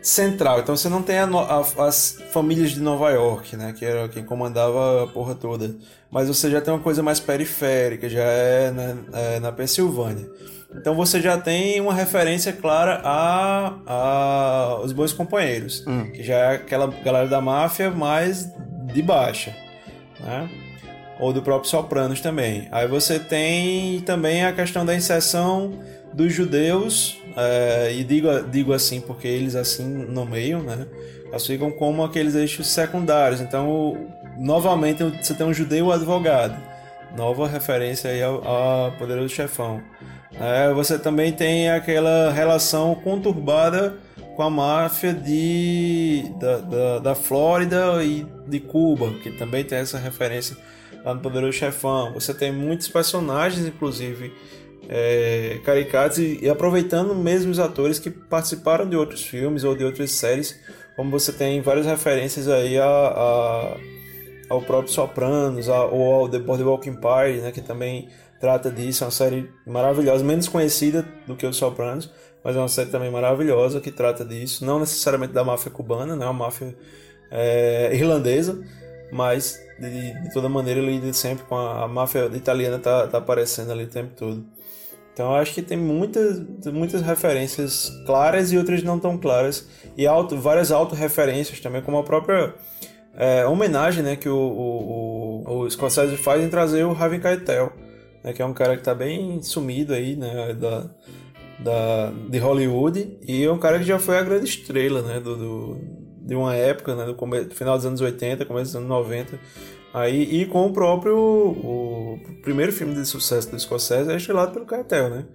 [0.02, 0.60] central.
[0.60, 3.74] Então você não tem a, a, as famílias de Nova York, né?
[3.78, 5.76] Que era quem comandava a porra toda.
[6.12, 10.28] Mas você já tem uma coisa mais periférica, já é, né, é na Pensilvânia.
[10.76, 16.12] Então você já tem uma referência clara a, a os bons companheiros, hum.
[16.12, 18.48] que já é aquela galera da máfia mais
[18.94, 19.56] de baixa,
[20.20, 20.50] né?
[21.20, 22.68] Ou do próprio Sopranos também.
[22.72, 25.74] Aí você tem também a questão da inserção
[26.14, 30.88] dos judeus, é, e digo, digo assim porque eles assim nomeiam, né?
[31.28, 33.40] Elas ficam como aqueles eixos secundários.
[33.40, 34.08] Então,
[34.40, 36.58] novamente, você tem um judeu advogado.
[37.16, 39.82] Nova referência aí ao, ao Poderoso Chefão.
[40.40, 43.96] É, você também tem aquela relação conturbada
[44.36, 49.98] com a máfia de, da, da, da Flórida e de Cuba, que também tem essa
[49.98, 50.56] referência
[51.04, 52.14] lá no Poderoso Chefão.
[52.14, 54.34] Você tem muitos personagens, inclusive,
[54.88, 59.84] é, caricatos e, e, aproveitando mesmo os atores que participaram de outros filmes ou de
[59.84, 60.60] outras séries,
[60.96, 63.78] como você tem várias referências aí a, a
[64.50, 68.10] ao próprio Sopranos, a, ou ao The Boardwalk Empire, né, que também
[68.40, 72.12] trata disso, é uma série maravilhosa, menos conhecida do que os Sopranos,
[72.44, 76.26] mas é uma série também maravilhosa que trata disso, não necessariamente da máfia cubana, né,
[76.26, 76.76] uma máfia
[77.30, 78.60] é, irlandesa,
[79.12, 83.72] mas de, de, toda maneira ele sempre com a, a máfia italiana tá, tá aparecendo
[83.72, 84.46] ali o tempo todo.
[85.14, 89.68] Então acho que tem muitas, muitas referências claras e outras não tão claras.
[89.98, 92.54] E auto, várias auto-referências também, como a própria
[93.16, 97.74] é, homenagem né, que o, o, o, o Scorsese faz em trazer o Harvey Keitel,
[98.24, 100.90] né, que é um cara que está bem sumido aí né, da,
[101.60, 105.36] da, de Hollywood e é um cara que já foi a grande estrela né, do,
[105.36, 105.99] do
[106.30, 109.40] de uma época, né, do, final dos anos 80, começo dos anos 90.
[109.92, 114.68] Aí, e com o próprio o primeiro filme de sucesso do Scorsese é estrelado pelo
[114.68, 115.26] Cartel, né?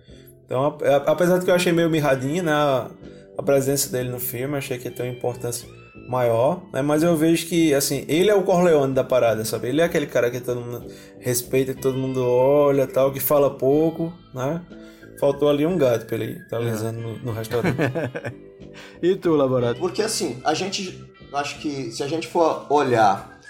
[0.46, 4.78] Então, apesar de que eu achei meio mirradinha né, a, presença dele no filme, achei
[4.78, 5.68] que tem uma importância
[6.08, 6.80] maior, né?
[6.80, 9.70] Mas eu vejo que, assim, ele é o Corleone da parada, sabe?
[9.70, 10.86] Ele é aquele cara que todo mundo
[11.18, 14.62] respeita, que todo mundo olha, tal, que fala pouco, né?
[15.18, 17.76] Faltou ali um gato pra ele estar tá alisando no, no restaurante.
[19.02, 19.80] e tu, Laborato?
[19.80, 23.40] Porque, assim, a gente, acho que se a gente for olhar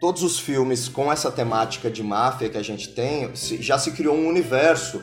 [0.00, 4.14] todos os filmes com essa temática de máfia que a gente tem, já se criou
[4.14, 5.02] um universo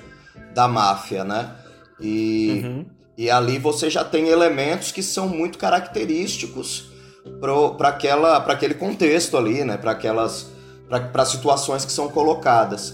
[0.54, 1.56] da máfia, né?
[2.00, 2.86] E, uhum.
[3.18, 6.92] e ali você já tem elementos que são muito característicos
[7.40, 9.78] para aquele contexto ali, né?
[9.78, 10.52] Para aquelas
[11.12, 12.94] para situações que são colocadas.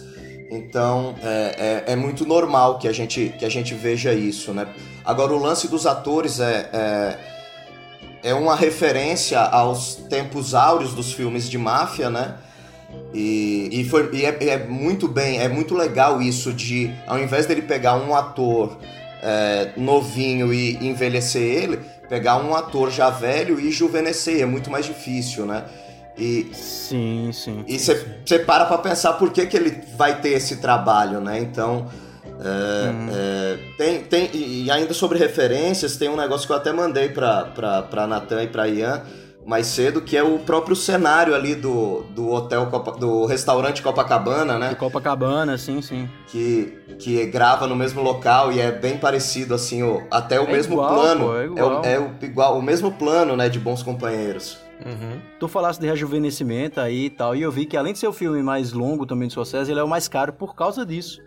[0.50, 4.68] Então é, é, é, muito normal que a, gente, que a gente veja isso, né?
[5.04, 7.18] Agora o lance dos atores é, é
[8.24, 12.36] é uma referência aos tempos áureos dos filmes de máfia, né?
[13.14, 17.46] E, e, foi, e é, é, muito bem, é muito legal isso de, ao invés
[17.46, 18.78] dele pegar um ator
[19.22, 21.80] é, novinho e envelhecer ele,
[22.10, 25.64] pegar um ator já velho e juvenescer, é muito mais difícil, né?
[26.18, 27.64] E, sim, sim.
[27.68, 31.40] E você para pra pensar por que, que ele vai ter esse trabalho, né?
[31.40, 31.88] Então,
[32.40, 33.10] é, hum.
[33.12, 37.46] é, tem, tem, e ainda sobre referências, tem um negócio que eu até mandei pra,
[37.46, 39.04] pra, pra Natan e pra Ian
[39.48, 44.60] mais cedo, que é o próprio cenário ali do, do hotel, Copa, do restaurante Copacabana,
[44.60, 44.70] né?
[44.70, 46.10] De Copacabana, sim, sim.
[46.28, 50.52] Que, que grava no mesmo local e é bem parecido, assim, o, até o é
[50.52, 51.26] mesmo igual, plano.
[51.28, 51.82] Pô, é, igual.
[51.86, 54.58] É, o, é o, igual, o mesmo plano, né, de Bons Companheiros.
[54.86, 55.20] Uhum.
[55.40, 58.14] Tu falaste de rejuvenescimento aí e tal, e eu vi que além de ser o
[58.14, 61.22] filme mais longo também de sucesso, ele é o mais caro por causa disso.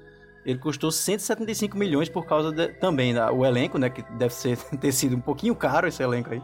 [0.45, 3.91] Ele custou 175 milhões por causa de, também da, o elenco, né?
[3.91, 6.43] Que deve ser, ter sido um pouquinho caro esse elenco aí.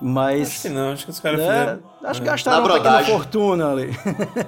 [0.00, 0.48] Mas.
[0.48, 1.82] Acho que não, acho que os caras né, fizeram.
[2.04, 3.90] Acho que gastaram uma pequena fortuna ali.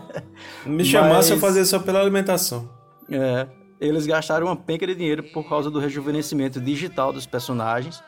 [0.66, 2.68] Me chamasse Mas, eu fazer só pela alimentação.
[3.09, 3.47] É.
[3.81, 8.03] Eles gastaram uma penca de dinheiro por causa do rejuvenescimento digital dos personagens.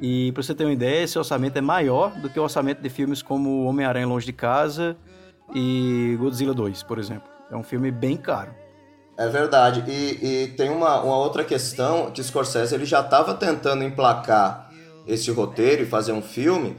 [0.00, 2.88] E pra você ter uma ideia, esse orçamento é maior do que o orçamento de
[2.88, 4.96] filmes como Homem-Aranha Longe de Casa
[5.54, 7.28] e Godzilla 2, por exemplo.
[7.50, 8.54] É um filme bem caro.
[9.16, 9.84] É verdade.
[9.86, 14.70] E, e tem uma, uma, outra questão que Scorsese ele já estava tentando emplacar
[15.06, 16.76] esse roteiro e fazer um filme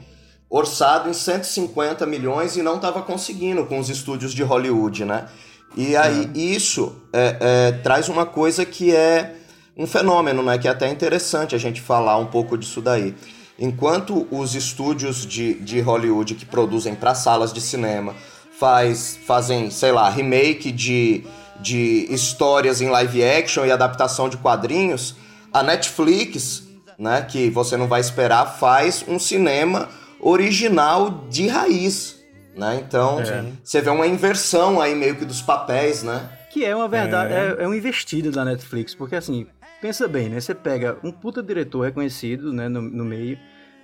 [0.48, 5.28] orçado em 150 milhões e não estava conseguindo com os estúdios de Hollywood, né?
[5.76, 6.38] E aí é.
[6.38, 9.35] isso é, é, traz uma coisa que é
[9.76, 10.58] um fenômeno, né?
[10.58, 13.14] Que é até interessante a gente falar um pouco disso daí.
[13.58, 18.14] Enquanto os estúdios de, de Hollywood que produzem para salas de cinema
[18.58, 21.24] faz, fazem, sei lá, remake de
[21.60, 25.16] de histórias em live action e adaptação de quadrinhos,
[25.52, 26.66] a Netflix,
[26.98, 29.88] né, que você não vai esperar, faz um cinema
[30.20, 32.16] original de raiz,
[32.56, 32.80] né?
[32.82, 33.44] Então, é.
[33.62, 36.28] você vê uma inversão aí meio que dos papéis, né?
[36.50, 39.46] Que é uma verdade, é, é, é um investido da Netflix, porque assim,
[39.80, 40.40] pensa bem, né?
[40.40, 43.38] Você pega um puta diretor reconhecido, né, no, no meio,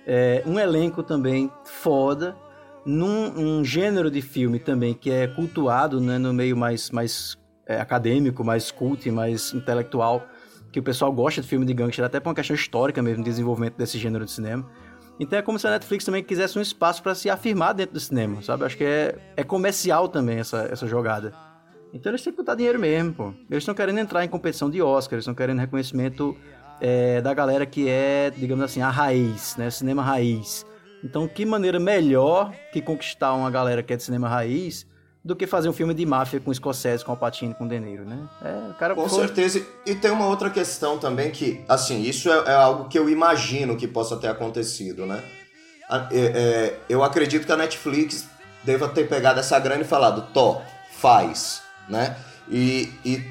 [0.05, 2.35] é, um elenco também foda,
[2.85, 7.79] num um gênero de filme também que é cultuado, né, no meio mais, mais é,
[7.79, 10.27] acadêmico, mais cult, mais intelectual,
[10.71, 13.29] que o pessoal gosta de filme de gangster, até por uma questão histórica mesmo, de
[13.29, 14.67] desenvolvimento desse gênero de cinema.
[15.19, 17.99] Então é como se a Netflix também quisesse um espaço para se afirmar dentro do
[17.99, 18.65] cinema, sabe?
[18.65, 21.31] Acho que é, é comercial também essa, essa jogada.
[21.93, 23.33] Então eles têm que botar dinheiro mesmo, pô.
[23.49, 26.35] Eles estão querendo entrar em competição de Oscar, eles estão querendo reconhecimento
[26.81, 29.69] é, da galera que é, digamos assim, a raiz, né?
[29.69, 30.65] Cinema raiz.
[31.03, 34.87] Então, que maneira melhor que conquistar uma galera que é de cinema raiz
[35.23, 38.17] do que fazer um filme de máfia com Scorsese, com Alpatino, com De Niro, né?
[38.41, 39.65] É, cara, com certeza.
[39.85, 43.77] E tem uma outra questão também que, assim, isso é, é algo que eu imagino
[43.77, 45.23] que possa ter acontecido, né?
[45.89, 48.27] É, é, eu acredito que a Netflix
[48.63, 52.15] deva ter pegado essa grana e falado, Tó, faz, né?
[52.49, 53.21] E, e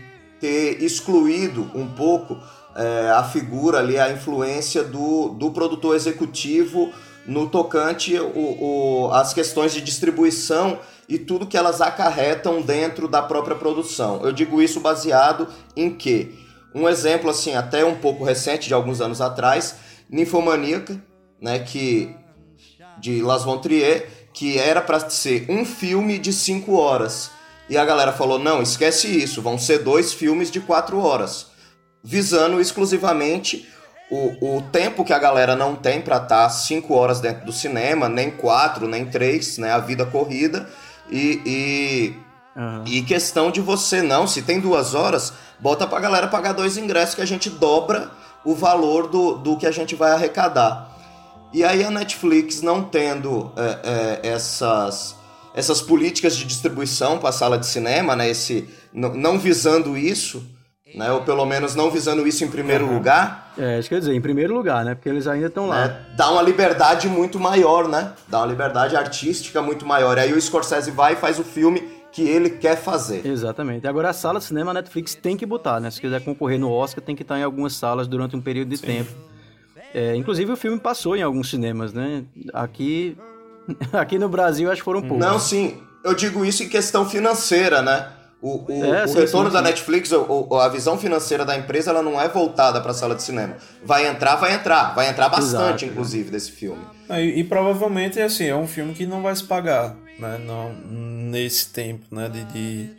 [0.40, 2.38] ter excluído um pouco
[2.74, 6.92] é, a figura ali, a influência do, do produtor executivo
[7.26, 13.22] no tocante o, o, as questões de distribuição e tudo que elas acarretam dentro da
[13.22, 14.20] própria produção.
[14.24, 16.38] Eu digo isso baseado em que
[16.74, 19.76] um exemplo assim até um pouco recente de alguns anos atrás,
[20.08, 21.00] Ninfomaníaca,
[21.40, 22.14] né, que
[22.98, 27.30] de Las Von Trier, que era para ser um filme de cinco horas.
[27.68, 31.46] E a galera falou: não, esquece isso, vão ser dois filmes de quatro horas,
[32.02, 33.68] visando exclusivamente
[34.10, 37.52] o, o tempo que a galera não tem para estar tá cinco horas dentro do
[37.52, 39.72] cinema, nem quatro, nem três, né?
[39.72, 40.68] A vida corrida.
[41.10, 42.16] E, e,
[42.54, 42.84] uhum.
[42.86, 47.14] e questão de você não, se tem duas horas, bota pra galera pagar dois ingressos
[47.14, 48.10] que a gente dobra
[48.44, 50.90] o valor do, do que a gente vai arrecadar.
[51.52, 55.14] E aí a Netflix não tendo é, é, essas,
[55.54, 58.28] essas políticas de distribuição para a sala de cinema, né?
[58.28, 60.44] Esse, não visando isso,
[60.94, 61.10] né?
[61.12, 62.94] Ou pelo menos não visando isso em primeiro uhum.
[62.94, 63.52] lugar.
[63.58, 64.94] É, isso quer dizer, em primeiro lugar, né?
[64.94, 65.88] Porque eles ainda estão lá.
[65.88, 66.00] Né?
[66.16, 68.12] Dá uma liberdade muito maior, né?
[68.28, 70.18] Dá uma liberdade artística muito maior.
[70.18, 73.26] Aí o Scorsese vai e faz o filme que ele quer fazer.
[73.26, 73.86] Exatamente.
[73.86, 75.90] Agora a sala de cinema a Netflix tem que botar, né?
[75.90, 78.76] Se quiser concorrer no Oscar, tem que estar em algumas salas durante um período de
[78.76, 78.86] Sim.
[78.86, 79.10] tempo.
[79.94, 82.24] É, inclusive o filme passou em alguns cinemas, né?
[82.52, 83.16] Aqui,
[83.92, 85.18] aqui no Brasil acho que foram poucos.
[85.18, 85.82] Não, sim.
[86.04, 88.08] Eu digo isso em questão financeira, né?
[88.40, 89.66] O, o, é, o sim, retorno sim, da sim.
[89.66, 93.22] Netflix, o, a visão financeira da empresa, ela não é voltada para a sala de
[93.22, 93.56] cinema.
[93.84, 94.94] Vai entrar, vai entrar.
[94.96, 96.82] Vai entrar bastante, Exato, inclusive, desse filme.
[97.08, 100.38] E, e, provavelmente, assim, é um filme que não vai se pagar, né?
[100.44, 102.28] Não, nesse tempo, né?
[102.28, 102.90] De, de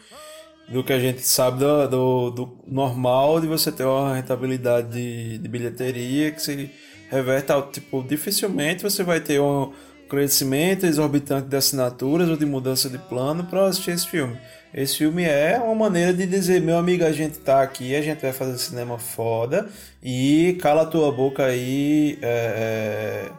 [0.70, 5.38] do que a gente sabe do, do, do, normal de você ter uma rentabilidade de,
[5.38, 6.72] de bilheteria que se
[7.10, 9.74] reverte ao tipo, dificilmente você vai ter um
[10.10, 14.38] crescimento exorbitante de assinaturas ou de mudança de plano para assistir esse filme.
[14.74, 18.22] Esse filme é uma maneira de dizer, meu amigo, a gente tá aqui, a gente
[18.22, 19.70] vai fazer cinema foda
[20.02, 22.18] e cala tua boca aí.
[22.22, 23.32] É, é...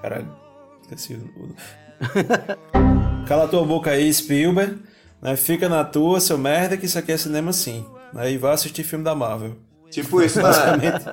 [0.00, 0.34] Caralho,
[0.82, 1.54] esqueci o.
[3.28, 4.78] cala tua boca aí, Spielberg.
[5.20, 5.36] Né?
[5.36, 7.84] Fica na tua, seu merda, que isso aqui é cinema sim.
[8.12, 8.32] Né?
[8.32, 9.56] E vai assistir filme da Marvel.
[9.92, 11.04] Tipo isso, basicamente.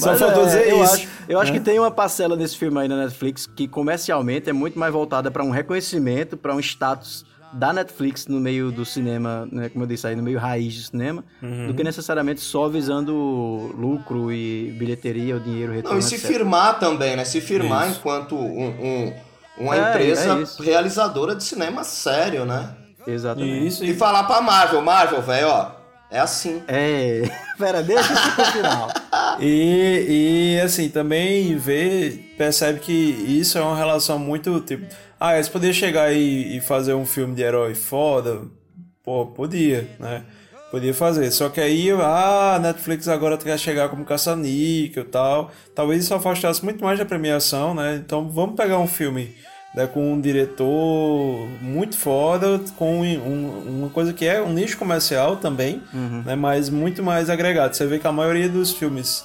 [0.00, 0.94] Só faltou é, dizer eu isso.
[0.94, 4.52] Acho, eu acho que tem uma parcela desse filme aí na Netflix que comercialmente é
[4.52, 9.48] muito mais voltada para um reconhecimento, para um status da Netflix no meio do cinema,
[9.52, 11.68] né, como eu disse aí, no meio raiz do cinema, uhum.
[11.68, 13.12] do que necessariamente só visando
[13.76, 16.26] lucro e bilheteria, o dinheiro, retorno, Não, e se etc.
[16.26, 17.24] firmar também, né?
[17.24, 17.98] Se firmar Isso.
[17.98, 19.14] enquanto um, um,
[19.58, 22.70] uma é, empresa é realizadora de cinema sério, né?
[23.06, 23.66] Exatamente.
[23.66, 25.70] Isso, e falar pra Marvel, Marvel, velho, ó,
[26.10, 26.62] é assim.
[26.68, 27.22] É,
[27.58, 28.88] pera, deixa isso pro final.
[29.40, 34.86] e, e assim, também vê, percebe que isso é uma relação muito, tipo
[35.18, 38.42] ah, eles poderiam chegar e, e fazer um filme de herói foda?
[39.02, 40.24] Pô, podia, né?
[40.70, 41.30] Podia fazer.
[41.30, 45.50] Só que aí, ah, Netflix agora quer chegar como caça-níquel e tal.
[45.74, 47.96] Talvez isso afastasse muito mais da premiação, né?
[47.96, 49.34] Então vamos pegar um filme
[49.76, 55.36] né, com um diretor muito foda, com um, uma coisa que é um nicho comercial
[55.36, 56.22] também, uhum.
[56.24, 56.34] né?
[56.34, 57.76] Mas muito mais agregado.
[57.76, 59.24] Você vê que a maioria dos filmes.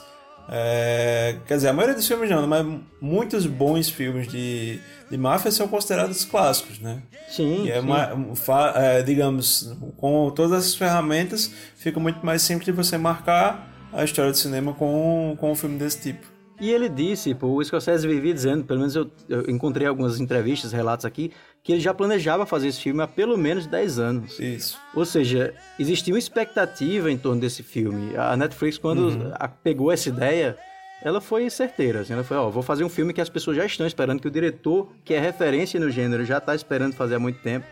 [0.54, 2.66] É, quer dizer, a maioria dos filmes não, mas
[3.00, 7.02] muitos bons filmes de de máfia são considerados clássicos, né?
[7.28, 7.66] Sim.
[7.66, 7.86] E é, sim.
[7.86, 14.06] Uma, é, digamos, com todas essas ferramentas, fica muito mais simples de você marcar a
[14.06, 16.31] história do cinema com, com um filme desse tipo.
[16.62, 20.72] E ele disse, pô, o Scorsese vivia dizendo, pelo menos eu, eu, encontrei algumas entrevistas,
[20.72, 21.32] relatos aqui,
[21.64, 24.40] que ele já planejava fazer esse filme há pelo menos 10 anos.
[24.40, 24.78] Isso.
[24.94, 28.16] Ou seja, existia uma expectativa em torno desse filme.
[28.16, 29.34] A Netflix, quando uhum.
[29.64, 30.56] pegou essa ideia,
[31.02, 32.02] ela foi certeira.
[32.02, 34.28] Assim, ela foi, ó, vou fazer um filme que as pessoas já estão esperando, que
[34.28, 37.66] o diretor, que é referência no gênero, já está esperando fazer há muito tempo.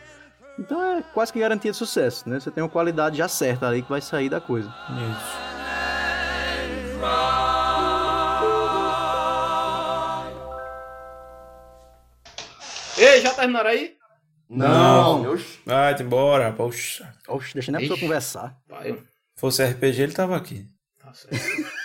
[0.58, 2.39] Então é quase que garantia de sucesso, né?
[2.39, 4.67] Você tem uma qualidade já certa ali que vai sair da coisa.
[4.67, 5.49] Isso.
[13.00, 13.93] Ei, já terminaram aí?
[14.50, 15.24] Não.
[15.24, 15.38] não.
[15.66, 16.52] Vai, embora.
[16.52, 17.14] Poxa.
[17.30, 18.58] Oxe, deixa nem a pessoa conversar.
[18.68, 19.02] Vai.
[19.38, 20.66] Fosse RPG, ele tava aqui.
[21.02, 21.39] Tá certo.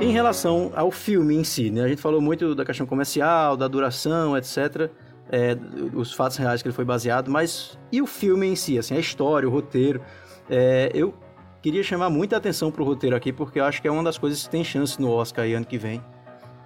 [0.00, 1.82] Em relação ao filme em si, né?
[1.82, 4.90] A gente falou muito da questão comercial, da duração, etc.
[5.30, 5.56] É,
[5.94, 9.00] os fatos reais que ele foi baseado, mas e o filme em si, assim, a
[9.00, 10.02] história, o roteiro?
[10.48, 11.14] É, eu
[11.62, 14.42] queria chamar muita atenção pro roteiro aqui, porque eu acho que é uma das coisas
[14.42, 16.02] que tem chance no Oscar aí ano que vem.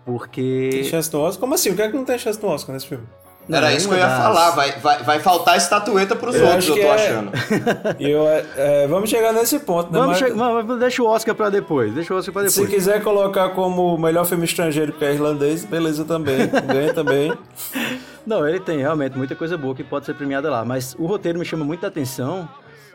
[0.04, 0.70] Porque.
[0.72, 1.40] Tem chance no Oscar?
[1.40, 1.70] Como assim?
[1.70, 3.04] O que é que não tem chance no Oscar nesse filme?
[3.48, 4.18] Não, Era isso que eu ia das...
[4.18, 6.94] falar, vai, vai, vai faltar estatueta pros eu outros, eu tô é...
[6.94, 7.32] achando.
[7.98, 9.98] eu, é, é, vamos chegar nesse ponto, né?
[9.98, 10.66] Vamos mas...
[10.66, 10.78] che...
[10.78, 12.68] deixa o Oscar pra depois, deixa o Oscar pra depois.
[12.68, 17.32] Se quiser colocar como melhor filme estrangeiro que é irlandês, beleza também, ganha também.
[18.26, 21.38] Não, ele tem realmente muita coisa boa que pode ser premiada lá, mas o roteiro
[21.38, 22.46] me chama muita atenção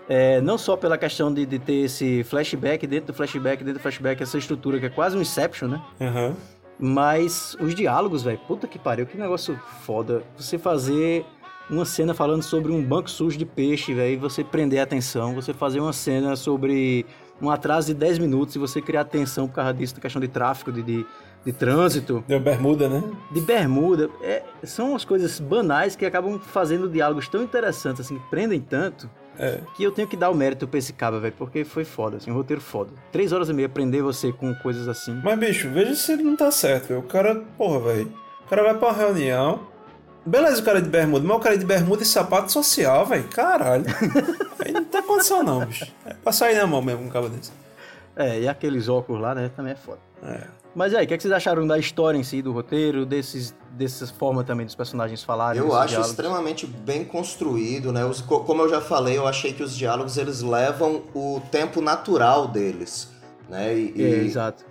[0.08, 3.82] É, não só pela questão de, de ter esse flashback dentro do flashback, dentro do
[3.82, 5.82] flashback, essa estrutura que é quase um Inception, né?
[6.02, 6.36] Aham.
[6.80, 10.24] Mas os diálogos, velho, puta que pariu, que negócio foda.
[10.36, 11.26] Você fazer
[11.70, 15.34] uma cena falando sobre um banco sujo de peixe, velho, e você prender a atenção.
[15.36, 17.06] Você fazer uma cena sobre
[17.42, 20.28] um atraso de 10 minutos e você criar atenção por causa disso, da questão de
[20.28, 21.06] tráfico, de, de,
[21.46, 23.04] de trânsito, Deu bermuda, né?
[23.32, 24.10] de bermuda.
[24.22, 29.10] É, são as coisas banais que acabam fazendo diálogos tão interessantes, assim, que prendem tanto.
[29.38, 29.60] É.
[29.76, 32.32] Que eu tenho que dar o mérito pra esse cara, velho, porque foi foda, assim,
[32.32, 32.92] um roteiro foda.
[33.12, 35.20] Três horas e meia prender você com coisas assim.
[35.24, 37.00] Mas, bicho, veja se ele não tá certo, velho.
[37.00, 38.14] O cara, porra, velho.
[38.46, 39.68] O cara vai pra uma reunião.
[40.26, 43.24] Beleza, o cara de bermuda, mas o cara de bermuda e sapato social, velho.
[43.26, 43.86] Caralho.
[44.64, 45.92] Aí não tem condição, não, bicho.
[46.06, 47.52] É pra sair na mão mesmo um cabo desse.
[48.16, 50.00] É, e aqueles óculos lá, né, também é foda.
[50.24, 50.63] É.
[50.76, 53.06] Mas e aí, o que, é que vocês acharam da história em si, do roteiro,
[53.06, 55.62] desses, dessas formas também dos personagens falarem?
[55.62, 56.10] Eu acho diálogos?
[56.12, 58.04] extremamente bem construído, né?
[58.04, 61.80] Os- co- como eu já falei, eu achei que os diálogos eles levam o tempo
[61.80, 63.08] natural deles,
[63.48, 63.76] né?
[63.78, 64.66] E, É, e- exato.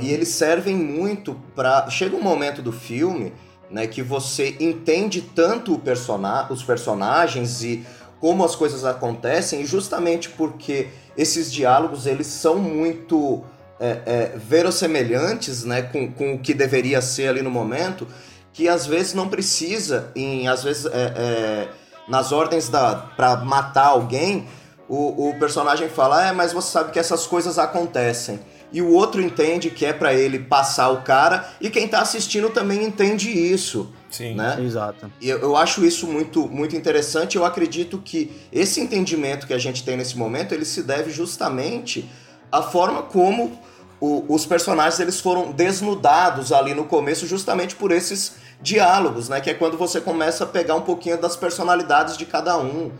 [0.00, 1.88] e eles servem muito pra.
[1.90, 3.32] Chega um momento do filme,
[3.68, 6.46] né, que você entende tanto o persona...
[6.50, 7.84] os personagens e
[8.20, 13.42] como as coisas acontecem, e justamente porque esses diálogos eles são muito
[13.80, 18.06] é, é, verossemelhantes, né, com, com o que deveria ser ali no momento,
[18.52, 21.68] que às vezes não precisa, em às vezes é, é,
[22.06, 24.46] nas ordens da para matar alguém,
[24.86, 28.40] o, o personagem fala, é, mas você sabe que essas coisas acontecem.
[28.72, 32.50] E o outro entende que é pra ele passar o cara, e quem tá assistindo
[32.50, 34.34] também entende isso, Sim.
[34.34, 34.58] né?
[34.60, 35.10] Exato.
[35.20, 37.36] E eu, eu acho isso muito, muito interessante.
[37.36, 42.08] Eu acredito que esse entendimento que a gente tem nesse momento, ele se deve justamente
[42.50, 43.58] à forma como
[44.00, 49.40] o- os personagens eles foram desnudados ali no começo, justamente por esses diálogos, né?
[49.40, 52.90] Que é quando você começa a pegar um pouquinho das personalidades de cada um.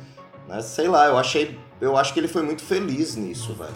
[0.49, 0.61] Né?
[0.63, 1.59] Sei lá, eu achei.
[1.81, 3.73] Eu acho que ele foi muito feliz nisso, velho.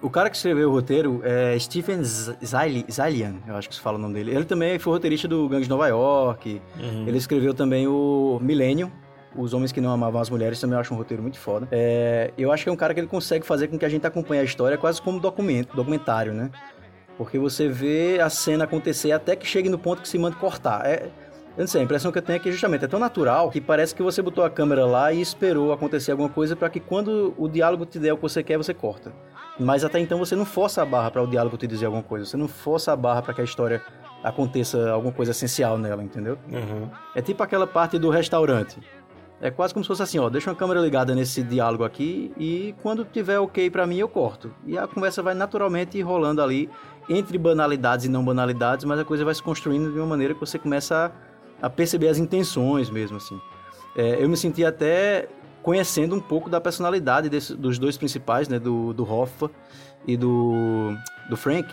[0.00, 3.80] O cara que escreveu o roteiro é Stephen Z- Zaili- Zailian, eu acho que se
[3.80, 4.30] fala o nome dele.
[4.34, 6.62] Ele também foi roteirista do Gangue de Nova York.
[7.06, 8.92] Ele escreveu também o Millennium,
[9.38, 11.68] Os Homens que Não Amavam as Mulheres, também eu acho um roteiro muito foda.
[11.70, 14.04] É, eu acho que é um cara que ele consegue fazer com que a gente
[14.04, 16.50] acompanhe a história quase como documento, documentário, né?
[17.16, 20.84] Porque você vê a cena acontecer até que chegue no ponto que se manda cortar.
[20.84, 21.08] É,
[21.56, 23.60] eu não sei, a impressão que eu tenho é que justamente é tão natural que
[23.60, 27.34] parece que você botou a câmera lá e esperou acontecer alguma coisa para que quando
[27.36, 29.12] o diálogo te der o que você quer, você corta.
[29.58, 32.24] Mas até então você não força a barra para o diálogo te dizer alguma coisa.
[32.24, 33.82] Você não força a barra para que a história
[34.22, 36.38] aconteça alguma coisa essencial nela, entendeu?
[36.48, 36.88] Uhum.
[37.14, 38.78] É tipo aquela parte do restaurante.
[39.40, 42.74] É quase como se fosse assim, ó, deixa uma câmera ligada nesse diálogo aqui e
[42.82, 44.52] quando tiver ok pra mim eu corto.
[44.66, 46.68] E a conversa vai naturalmente rolando ali
[47.08, 50.40] entre banalidades e não banalidades, mas a coisa vai se construindo de uma maneira que
[50.40, 51.12] você começa
[51.62, 53.40] a, a perceber as intenções mesmo assim.
[53.96, 55.28] É, eu me senti até
[55.62, 59.50] conhecendo um pouco da personalidade desse- dos dois principais, né, do, do Hoffa
[60.06, 60.94] e do,
[61.30, 61.68] do Frank,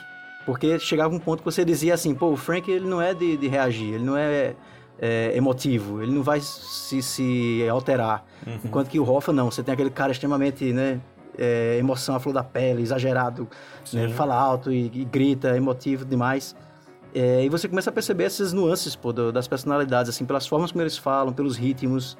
[0.45, 3.37] porque chegava um ponto que você dizia assim, pô, o Frank ele não é de,
[3.37, 4.55] de reagir, ele não é,
[4.99, 8.25] é, emotivo, ele não vai se, se alterar,
[8.63, 10.99] enquanto que o Hoffa não, você tem aquele cara extremamente, né,
[11.37, 13.47] é, emoção à flor da pele, exagerado,
[13.91, 16.55] né, fala alto e, e grita, emotivo demais.
[17.13, 20.71] É, e você começa a perceber essas nuances pô, do- das personalidades, assim, pelas formas
[20.71, 22.17] como eles falam, pelos ritmos,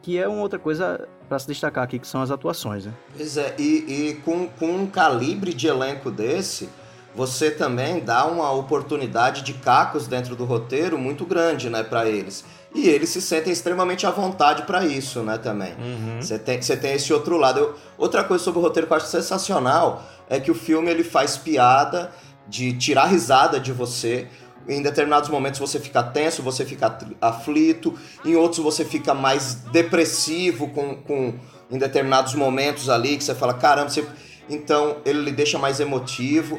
[0.00, 2.92] que é uma outra coisa para se destacar aqui, que são as atuações, né?
[3.16, 3.62] Pois é, e,
[4.10, 6.68] e com, com um calibre de elenco desse,
[7.14, 12.44] você também dá uma oportunidade de cacos dentro do roteiro muito grande, né, para eles.
[12.74, 15.74] E eles se sentem extremamente à vontade para isso, né, também.
[16.20, 17.60] Você tem, você tem esse outro lado.
[17.60, 21.04] Eu- outra coisa sobre o roteiro que eu acho sensacional é que o filme ele
[21.04, 22.10] faz piada
[22.48, 24.26] de tirar risada de você.
[24.66, 27.94] Em determinados momentos você fica tenso, você fica aflito,
[28.24, 31.34] em outros você fica mais depressivo com, com
[31.70, 34.06] em determinados momentos ali que você fala, caramba, você...
[34.48, 36.58] então ele lhe deixa mais emotivo.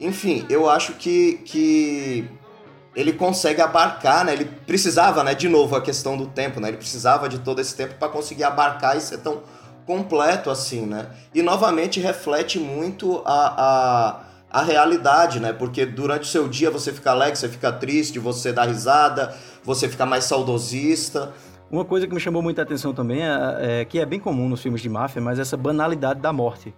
[0.00, 2.28] Enfim, eu acho que, que
[2.94, 4.32] ele consegue abarcar, né?
[4.32, 5.34] Ele precisava, né?
[5.34, 6.68] De novo, a questão do tempo, né?
[6.68, 9.42] Ele precisava de todo esse tempo para conseguir abarcar e ser tão
[9.86, 11.06] completo assim, né?
[11.34, 15.52] E novamente reflete muito a, a, a realidade, né?
[15.52, 19.34] Porque durante o seu dia você fica alegre, você fica triste, você dá risada,
[19.64, 21.32] você fica mais saudosista.
[21.70, 24.62] Uma coisa que me chamou muita atenção também é, é que é bem comum nos
[24.62, 26.74] filmes de máfia, mas essa banalidade da morte.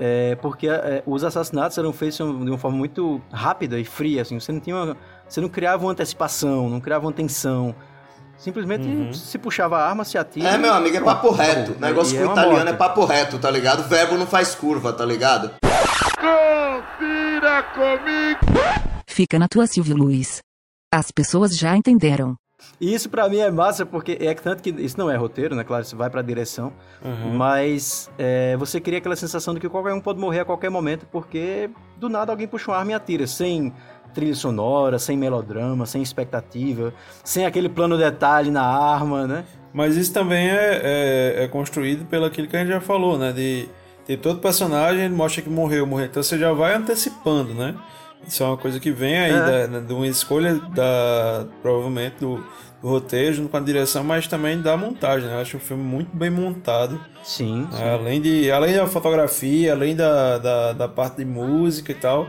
[0.00, 4.38] É, porque é, os assassinatos eram feitos de uma forma muito rápida e fria, assim.
[4.38, 4.96] Você não tinha, uma-
[5.28, 7.74] você não criava uma antecipação, não criava uma tensão.
[8.36, 10.50] Simplesmente se puxava a arma, se atira.
[10.50, 11.72] É, meu amigo, é papo reto.
[11.72, 11.80] acabou.
[11.80, 12.68] Negócio E com é italiano morte.
[12.72, 13.80] é papo reto, tá ligado?
[13.80, 15.50] O verbo não faz curva, tá ligado?
[16.14, 18.38] Confira comigo.
[19.08, 20.40] Fica na tua, Silvio Luiz.
[20.94, 22.36] As pessoas já entenderam.
[22.80, 25.64] E isso pra mim é massa, porque é tanto que isso não é roteiro, né?
[25.64, 26.72] Claro, isso vai pra direção.
[27.04, 27.34] Uhum.
[27.34, 31.06] Mas é, você cria aquela sensação de que qualquer um pode morrer a qualquer momento,
[31.10, 33.72] porque do nada alguém puxa uma arma e atira, sem
[34.14, 39.44] trilha sonora, sem melodrama, sem expectativa, sem aquele plano detalhe na arma, né?
[39.72, 40.80] Mas isso também é,
[41.40, 43.32] é, é construído pelo aquilo que a gente já falou, né?
[43.32, 43.68] De,
[44.06, 46.06] de todo personagem mostra que morreu, morreu.
[46.06, 47.74] Então você já vai antecipando, né?
[48.26, 49.66] Isso é uma coisa que vem aí É.
[49.68, 52.44] da, de uma escolha da provavelmente do,
[52.80, 55.28] do roteiro junto com a direção, mas também da montagem.
[55.28, 55.34] Né?
[55.34, 57.00] Eu acho um filme muito bem montado.
[57.24, 57.68] Sim.
[57.72, 57.94] né?
[57.94, 62.28] Além, de, além da fotografia, além da, da, da parte de música e tal.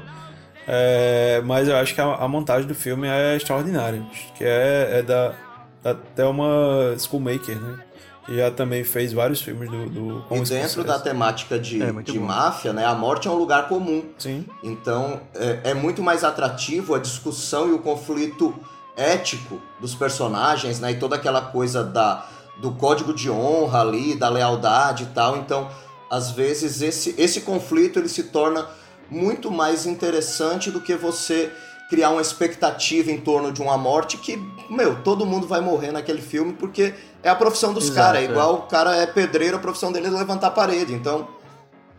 [0.67, 4.03] É, mas eu acho que a, a montagem do filme é extraordinária.
[4.11, 5.33] Acho Que é, é da,
[5.81, 7.79] da Thelma Schoolmaker, né?
[8.25, 9.89] Que já também fez vários filmes do.
[9.89, 12.85] do E dentro da temática de, É, de máfia, né?
[12.85, 14.03] A morte é um lugar comum.
[14.19, 14.45] Sim.
[14.63, 18.53] Então é, é muito mais atrativo a discussão e o conflito
[18.99, 20.91] ético dos personagens, né?
[20.91, 22.25] E toda aquela coisa da,
[22.57, 25.37] do código de honra ali, da lealdade e tal.
[25.37, 25.69] Então,
[26.09, 28.67] às vezes, esse, esse conflito ele se torna
[29.09, 31.51] muito mais interessante do que você
[31.89, 34.37] criar uma expectativa em torno de uma morte que,
[34.69, 36.93] meu, todo mundo vai morrer naquele filme porque
[37.23, 38.21] é a profissão dos caras.
[38.21, 38.29] É é.
[38.29, 40.93] igual o cara é pedreiro, a profissão dele é levantar a parede.
[40.93, 41.27] Então,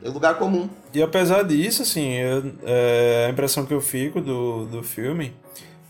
[0.02, 0.68] é lugar comum.
[0.94, 5.34] E apesar disso, assim, eu- é, a impressão que eu fico do, do filme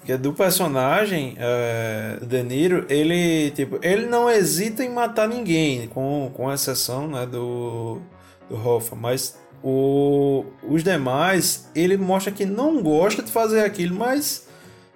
[0.04, 5.88] que é do personagem é, De Niro, ele tipo, ele não hesita em matar ninguém,
[5.88, 8.00] com, com exceção né, do,
[8.48, 14.48] do Hoffa, mas o, os demais, ele mostra que não gosta de fazer aquilo, mas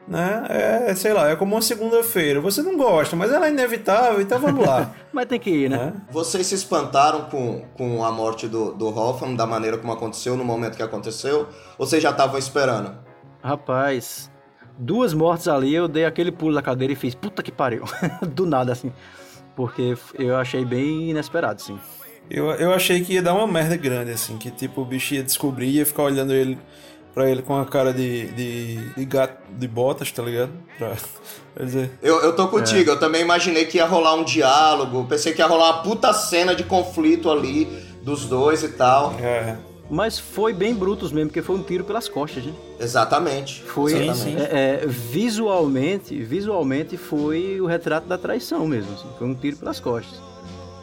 [0.07, 2.41] né, é, sei lá, é como uma segunda-feira.
[2.41, 4.93] Você não gosta, mas ela é inevitável, então vamos lá.
[5.15, 5.77] Mas tem que ir, né?
[5.77, 5.93] né?
[6.11, 10.45] Vocês se espantaram com, com a morte do, do Hoffman, da maneira como aconteceu, no
[10.45, 11.47] momento que aconteceu?
[11.79, 12.99] Ou vocês já estavam esperando?
[13.41, 14.29] Rapaz,
[14.79, 17.85] duas mortes ali, eu dei aquele pulo da cadeira e fiz, puta que pariu.
[18.35, 18.93] Do nada, assim.
[19.57, 21.79] Porque eu achei bem inesperado, sim.
[22.31, 25.23] Eu, eu achei que ia dar uma merda grande, assim, que tipo, o bicho ia
[25.23, 26.59] descobrir e ia ficar olhando ele
[27.13, 30.51] pra ele com a cara de, de, de gato de botas, tá ligado?
[30.77, 30.97] Pra,
[31.57, 35.33] quer dizer, Eu, eu tô contigo, eu também imaginei que ia rolar um diálogo, pensei
[35.33, 37.67] que ia rolar uma puta cena de conflito ali
[38.03, 39.15] dos dois e tal.
[39.21, 39.57] é,
[39.91, 42.53] Mas foi bem brutos mesmo, porque foi um tiro pelas costas, né?
[42.81, 43.63] Exatamente.
[43.65, 44.41] Foi, Sim, exatamente.
[44.41, 44.47] sim.
[44.51, 49.09] é, é, visualmente, visualmente foi o retrato da traição mesmo, assim.
[49.19, 50.19] Foi um tiro pelas costas.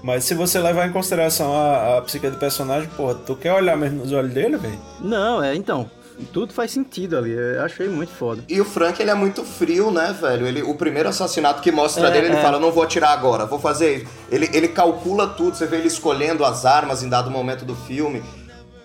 [0.03, 3.77] Mas se você levar em consideração a, a psique do personagem, porra, tu quer olhar
[3.77, 4.79] mesmo nos olhos dele, velho?
[4.99, 5.89] Não, é, então,
[6.33, 8.43] tudo faz sentido ali, eu achei muito foda.
[8.49, 10.47] E o Frank, ele é muito frio, né, velho?
[10.47, 12.41] Ele, o primeiro assassinato que mostra É, dele, ele é.
[12.41, 14.05] fala, não vou atirar agora, vou fazer isso.
[14.31, 18.23] Ele, ele calcula tudo, você vê ele escolhendo as armas em dado momento do filme.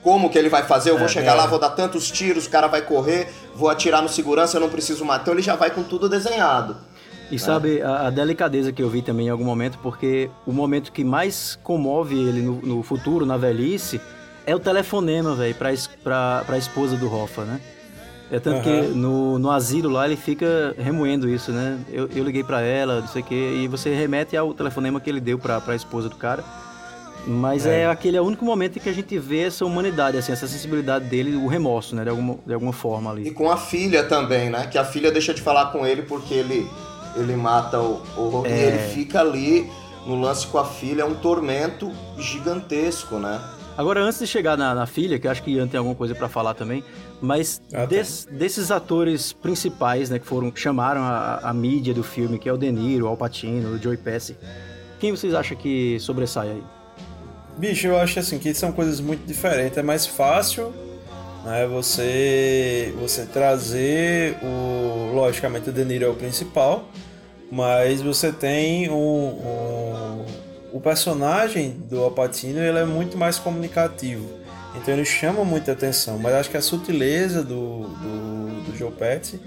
[0.07, 0.90] Como que ele vai fazer?
[0.90, 1.34] Eu vou É, chegar é.
[1.34, 3.26] lá, vou dar tantos tiros, o cara vai correr,
[3.57, 5.22] vou atirar no segurança, eu não preciso matar.
[5.22, 6.76] Então ele já vai com tudo desenhado.
[7.28, 10.92] E sabe a, a delicadeza que eu vi também em algum momento, porque o momento
[10.92, 14.00] que mais comove ele no, no futuro, na velhice,
[14.46, 15.70] é o telefonema, velho, pra,
[16.04, 17.61] pra, pra esposa do Hoffa, né?
[18.30, 18.88] É tanto que Aham.
[18.94, 21.80] no, no asilo lá ele fica remoendo isso, né?
[21.92, 25.11] Eu, eu liguei pra ela, não sei o quê, e você remete ao telefonema que
[25.11, 26.44] ele deu pra, pra esposa do cara.
[27.26, 27.86] Mas é.
[27.86, 31.06] aquele é o único momento em que a gente vê essa humanidade, assim, essa sensibilidade
[31.06, 32.04] dele, o remorso, né?
[32.04, 33.26] De alguma, de alguma forma ali.
[33.28, 34.66] E com a filha também, né?
[34.68, 36.68] Que a filha deixa de falar com ele porque ele,
[37.16, 38.66] ele mata o, o E É.
[38.68, 39.68] ele fica ali
[40.06, 43.40] no lance com a filha, é um tormento gigantesco, né?
[43.76, 46.14] Agora, antes de chegar na, na filha, que eu acho que Ian tem alguma coisa
[46.14, 46.82] pra falar também,
[47.20, 47.86] mas Ah, tá.
[47.86, 52.48] des- desses atores principais, né, que foram que chamaram a, a mídia do filme, que
[52.48, 54.34] é o De Niro, o Al Pacino, o Joey Pesci,
[54.98, 56.62] quem vocês acham que sobressai aí?
[57.57, 59.78] Bicho, eu acho assim que são coisas muito diferentes.
[59.78, 60.74] É mais fácil
[61.44, 65.14] né, você, você trazer o.
[65.14, 66.88] Logicamente o De Niro é o principal,
[67.50, 70.26] mas você tem o, o,
[70.74, 74.28] o personagem do Al Pacino ele é muito mais comunicativo.
[74.74, 79.40] Então ele chama muita atenção, mas acho que a sutileza do, do, do Joe Pesci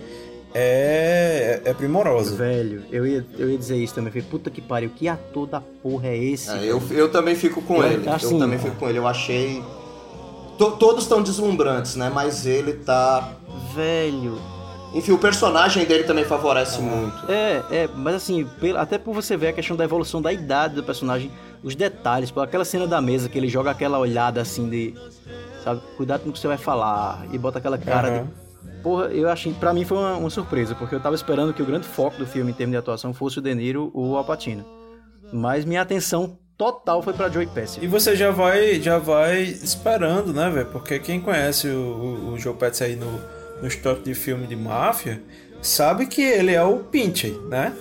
[0.54, 2.36] é, é primorosa.
[2.36, 5.48] Velho, eu ia, eu ia dizer isso também, eu falei, puta que pariu, que ator
[5.48, 6.50] da porra é esse?
[6.50, 8.10] É, eu, eu também fico com Eu- ele.
[8.10, 8.98] assim, eu também fico com ele.
[9.00, 9.64] Eu achei.
[10.58, 12.12] To- todos estão deslumbrantes, né?
[12.14, 13.32] Mas ele tá.
[13.74, 14.38] Velho,
[14.94, 17.32] Enfim, o personagem dele também favorece muito.
[17.32, 20.84] É, é, mas assim, até por você ver a questão da evolução da idade do
[20.84, 21.32] personagem,
[21.64, 24.96] os detalhes, pô, aquela cena da mesa que ele joga aquela olhada assim de.
[25.64, 28.24] Sabe, cuidado com o que você vai falar, e bota aquela cara Aham.
[28.24, 28.49] de.
[28.82, 31.66] Porra, eu achei, pra mim foi uma, uma surpresa, porque eu tava esperando que o
[31.66, 34.24] grande foco do filme em termos de atuação fosse o De Niro ou o Al
[34.24, 34.66] Pacino.
[35.34, 37.80] Mas minha atenção total foi pra Joey Pesci.
[37.82, 40.66] E você já vai, já vai esperando, né, velho?
[40.68, 43.22] Porque quem conhece o, o, o Joe Pesci aí no,
[43.62, 45.22] no histórico de filme de máfia
[45.62, 47.74] sabe que ele é o Pinche, né?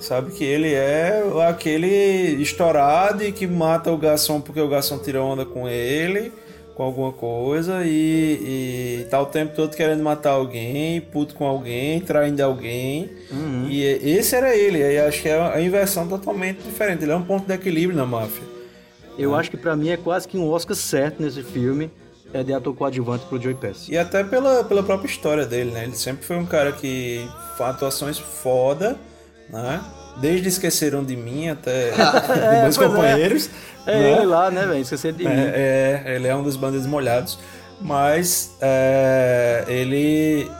[0.00, 5.22] Sabe que ele é aquele estourado e que mata o garçom porque o garçom tira
[5.22, 6.32] onda com ele,
[6.78, 12.00] com alguma coisa, e, e tá o tempo todo querendo matar alguém, puto com alguém,
[12.00, 13.10] traindo alguém.
[13.68, 14.78] E esse era ele.
[14.78, 17.02] E acho que é a inversão totalmente diferente.
[17.02, 18.44] Ele é um ponto de equilíbrio na máfia.
[19.18, 21.90] Eu acho que pra mim é quase que um Oscar certo nesse filme.
[22.32, 23.90] É de ator coadjuvante pro Joey Pesci.
[23.90, 25.82] E até pela, pela própria história dele, né?
[25.82, 28.96] Ele sempre foi um cara que atuações foda,
[29.50, 29.82] né?
[30.20, 32.86] Desde Esqueceram de Mim até de Meus é.
[32.86, 33.50] Companheiros.
[33.86, 34.12] É né?
[34.12, 34.80] ele lá, né, velho?
[34.80, 35.30] Esqueci de mim.
[35.30, 37.38] É, é, ele é um dos bandas molhados.
[37.80, 40.50] Mas é, ele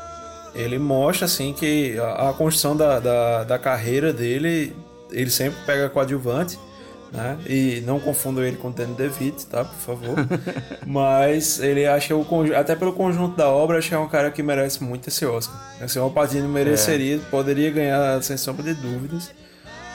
[0.55, 4.75] ele mostra assim que a, a construção da, da, da carreira dele,
[5.11, 6.59] ele sempre pega coadjuvante.
[7.11, 7.39] Né?
[7.47, 9.65] E não confundam ele com o Danny DeVito, tá?
[9.65, 10.17] Por favor.
[10.87, 14.43] Mas ele acha o até pelo conjunto da obra, acho que é um cara que
[14.43, 15.59] merece muito esse Oscar.
[15.81, 19.31] Assim, o Alpatino mereceria, poderia ganhar sem sombra de dúvidas,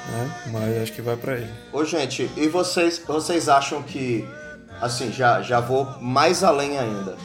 [0.09, 0.31] né?
[0.51, 1.49] Mas acho que vai pra ele.
[1.71, 4.27] Ô, gente, e vocês, vocês acham que.
[4.81, 7.15] Assim, já, já vou mais além ainda.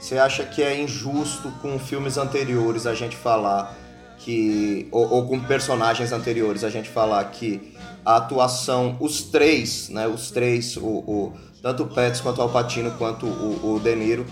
[0.00, 3.74] Você acha que é injusto com filmes anteriores a gente falar
[4.18, 4.88] que.
[4.90, 10.06] Ou, ou com personagens anteriores a gente falar que a atuação, os três, né?
[10.08, 14.26] Os três, o, o- tanto o Pets quanto o Alpatino quanto o, o De Niro,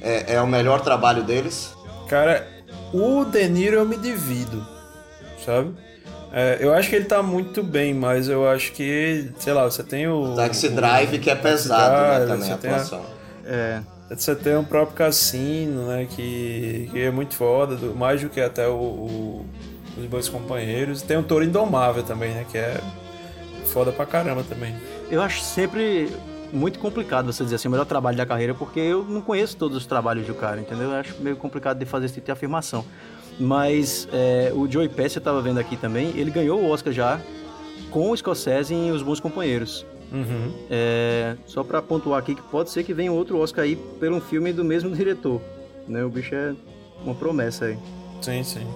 [0.00, 1.74] é, é o melhor trabalho deles?
[2.08, 2.46] Cara,
[2.92, 4.64] o De Niro eu me divido,
[5.44, 5.74] sabe?
[6.32, 9.82] É, eu acho que ele tá muito bem, mas eu acho que, sei lá, você
[9.82, 10.34] tem o.
[10.36, 12.24] Taxi o- Drive, que é pesado, né?
[12.24, 13.02] Drive, Também você a tem a- atuação.
[13.44, 13.80] É.
[14.10, 16.06] Você tem o próprio Cassino, né?
[16.08, 19.46] Que, que é muito foda, do- mais do que até o, o-
[19.98, 21.02] os Bons Companheiros.
[21.02, 22.44] Tem o Toro Indomável também, né?
[22.50, 22.80] Que é
[23.66, 24.74] foda pra caramba também.
[25.10, 26.08] Eu acho sempre
[26.52, 29.76] muito complicado você dizer assim, o melhor trabalho da carreira, porque eu não conheço todos
[29.76, 30.90] os trabalhos do cara, entendeu?
[30.90, 32.84] Eu acho meio complicado de fazer esse tipo de afirmação.
[33.40, 37.18] Mas é, o Joey Pesci, eu tava vendo aqui também, ele ganhou o Oscar já
[37.90, 39.86] com o Scorsese em Os Bons Companheiros.
[40.12, 40.52] Uhum.
[40.68, 44.20] É, só pra pontuar aqui que pode ser que venha outro Oscar aí pelo um
[44.20, 45.40] filme do mesmo diretor.
[45.88, 46.04] Né?
[46.04, 46.54] O bicho é
[47.02, 47.78] uma promessa aí.
[48.20, 48.66] Sim, sim.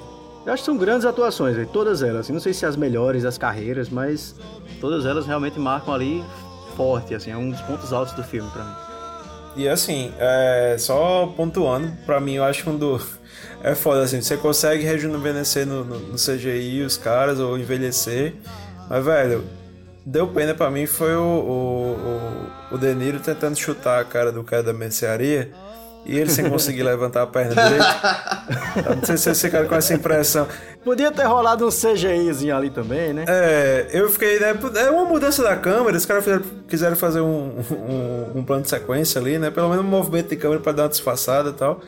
[0.47, 2.29] Eu acho que são grandes atuações, véio, todas elas.
[2.29, 4.35] Não sei se as melhores das carreiras, mas
[4.81, 6.25] todas elas realmente marcam ali
[6.77, 8.75] forte, assim, é um dos pontos altos do filme pra mim.
[9.57, 13.01] E assim, é, só pontuando, pra mim eu acho que quando
[13.63, 18.35] é foda assim, você consegue rejuvenescer no, no, no CGI os caras ou envelhecer,
[18.89, 19.45] mas velho,
[20.05, 24.31] deu pena pra mim foi o, o, o, o De Niro tentando chutar a cara
[24.31, 25.51] do cara da mercearia
[26.07, 28.95] e ele sem conseguir levantar a perna direito.
[28.97, 30.47] Não sei se você fica com essa impressão.
[30.85, 33.25] Podia ter rolado um CGIzinho ali também, né?
[33.27, 34.55] É, eu fiquei, né?
[34.77, 38.69] É uma mudança da câmera, os caras fizeram- quiseram fazer um, um, um plano de
[38.69, 39.51] sequência ali, né?
[39.51, 41.81] Pelo menos um movimento de câmera pra dar uma disfarçada e tal.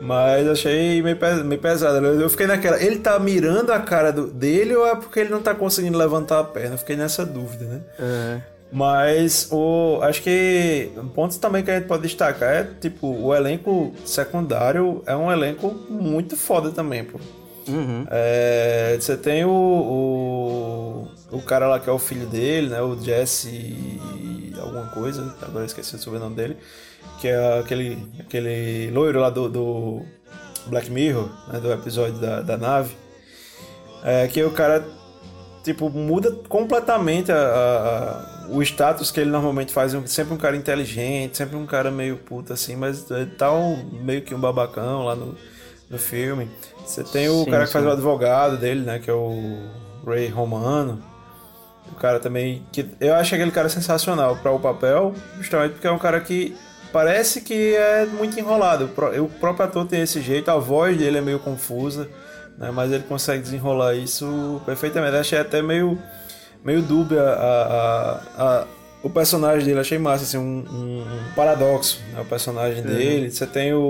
[0.00, 2.04] Mas achei meio, meio pesado.
[2.06, 2.80] Eu fiquei naquela.
[2.82, 6.40] Ele tá mirando a cara do- dele ou é porque ele não tá conseguindo levantar
[6.40, 6.74] a perna?
[6.74, 7.80] Eu fiquei nessa dúvida, né?
[7.98, 8.40] É.
[8.70, 13.94] Mas o, acho que pontos também que a gente pode destacar é tipo o elenco
[14.04, 17.18] secundário é um elenco muito foda também, pô.
[17.68, 18.06] Uhum.
[18.10, 22.80] É, você tem o, o o cara lá que é o filho dele, né?
[22.82, 24.00] O Jesse
[24.60, 26.56] alguma coisa, agora eu esqueci o sobrenome dele,
[27.20, 30.02] que é aquele aquele loiro lá do, do
[30.66, 31.60] Black Mirror, né?
[31.60, 32.94] Do episódio da, da nave.
[34.04, 34.84] É, que o cara
[35.64, 39.92] tipo, muda completamente a, a- o status que ele normalmente faz.
[40.06, 44.22] Sempre um cara inteligente, sempre um cara meio puta assim, mas ele tá um, meio
[44.22, 45.34] que um babacão lá no,
[45.90, 46.48] no filme.
[46.84, 47.90] Você tem o Sim, cara que faz sim.
[47.90, 49.00] o advogado dele, né?
[49.00, 49.68] Que é o
[50.06, 51.02] Ray Romano.
[51.90, 52.64] O cara também.
[52.72, 56.56] que Eu acho aquele cara sensacional para o papel, justamente porque é um cara que
[56.92, 58.86] parece que é muito enrolado.
[58.86, 62.08] O pró- O próprio ator tem esse jeito, a voz dele é meio confusa,
[62.58, 62.70] né?
[62.72, 65.16] Mas ele consegue desenrolar isso perfeitamente.
[65.16, 65.98] Achei até meio,
[66.64, 68.64] meio dúbia a, a- a-
[69.02, 69.78] o personagem dele.
[69.80, 71.04] Achei massa, assim, um, um-
[71.36, 72.20] paradoxo, né?
[72.20, 73.30] O personagem dele.
[73.30, 73.80] Você tem o,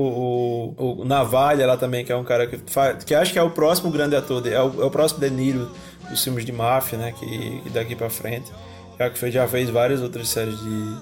[0.76, 3.42] o, o Navalha lá também, que é um cara que faz, que acho que é
[3.42, 5.70] o próximo grande ator, é o, é o próximo De Niro
[6.10, 7.12] dos filmes de máfia, né?
[7.18, 8.50] Que, que daqui pra frente.
[8.98, 10.96] Já que já fez várias outras séries de,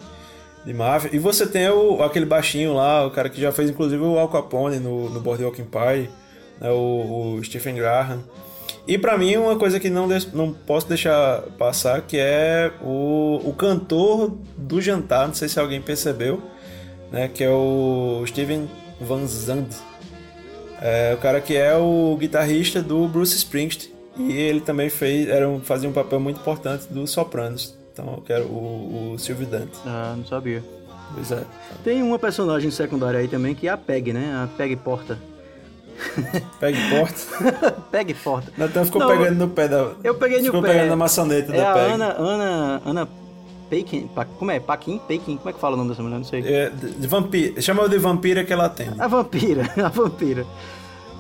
[0.65, 1.11] de máfia.
[1.13, 4.29] E você tem o, aquele baixinho lá, o cara que já fez inclusive o Al
[4.29, 6.11] Capone no, no Boardwalk Empire,
[6.61, 8.23] né, o, o Stephen Graham.
[8.87, 13.53] E pra mim uma coisa que não, não posso deixar passar, que é o, o
[13.53, 16.43] cantor do jantar, não sei se alguém percebeu,
[17.11, 18.69] né, que é o Steven
[19.01, 19.77] Van Zandt.
[20.81, 23.95] É o cara que é o guitarrista do Bruce Springsteen.
[24.17, 27.77] E ele também fez, era um, fazia um papel muito importante dos Sopranos.
[27.95, 29.79] Então eu quero o, o Silvio Dante.
[29.87, 30.63] Ah, não sabia.
[31.15, 31.45] Pois é.
[31.85, 34.43] Tem uma personagem secundária aí também que é a Peg, né?
[34.45, 35.17] A Peg Porta.
[36.59, 37.81] Pega e porta.
[37.93, 38.53] Pega e porta.
[38.59, 39.93] Natan ficou Não, pegando no pé da.
[40.03, 40.73] Eu peguei no ficou pé.
[40.73, 41.93] pegando na maçaneta É da Peg.
[41.93, 43.09] Ana, Ana, Ana
[43.71, 44.59] Pekin, como é?
[44.59, 44.99] Paquin?
[44.99, 45.37] Pekin?
[45.37, 46.17] Como é que fala o nome dessa mulher?
[46.17, 46.41] Não sei.
[46.47, 47.61] É, de, de vampira.
[47.63, 48.89] Chama de vampira que ela tem.
[48.99, 50.45] A vampira, a vampira.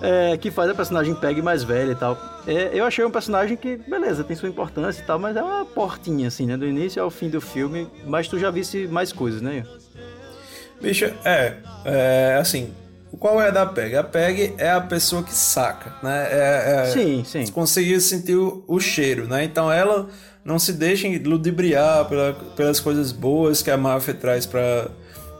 [0.02, 2.18] É, que faz a personagem Peg mais velha e tal.
[2.46, 5.64] É, eu achei um personagem que, beleza, tem sua importância e tal, mas é uma
[5.64, 6.56] portinha, assim, né?
[6.56, 7.88] Do início ao fim do filme.
[8.06, 9.64] Mas tu já visse mais coisas, né?
[10.80, 12.38] Bicho, é, é.
[12.40, 12.72] Assim.
[13.18, 13.96] Qual é a da PEG?
[13.96, 16.28] A PEG é a pessoa que saca, né?
[16.30, 17.46] É, é, Sim, sim.
[17.46, 19.44] Conseguiu sentir o, o cheiro, né?
[19.44, 20.08] Então ela
[20.44, 24.88] não se deixa ludibriar pela, pelas coisas boas que a máfia traz pra,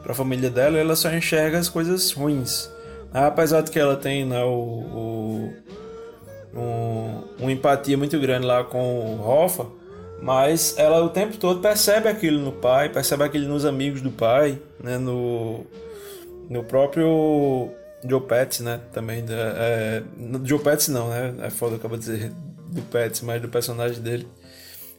[0.02, 2.70] pra família dela, ela só enxerga as coisas ruins.
[3.14, 3.24] Né?
[3.26, 5.52] Apesar de que ela tem né, o, o-
[6.54, 8.78] um, uma empatia muito grande lá com
[9.16, 9.66] o Hoffa,
[10.22, 14.58] mas ela o tempo todo percebe aquilo no pai, percebe aquilo nos amigos do pai,
[14.82, 14.98] né?
[14.98, 15.64] No,
[16.48, 17.70] no próprio
[18.08, 18.80] Joe Pets, né?
[18.92, 19.24] Também.
[19.24, 21.34] Da, é, no Joe Pets não, né?
[21.42, 22.32] É foda, acaba de dizer
[22.68, 24.26] do Pets, mas do personagem dele,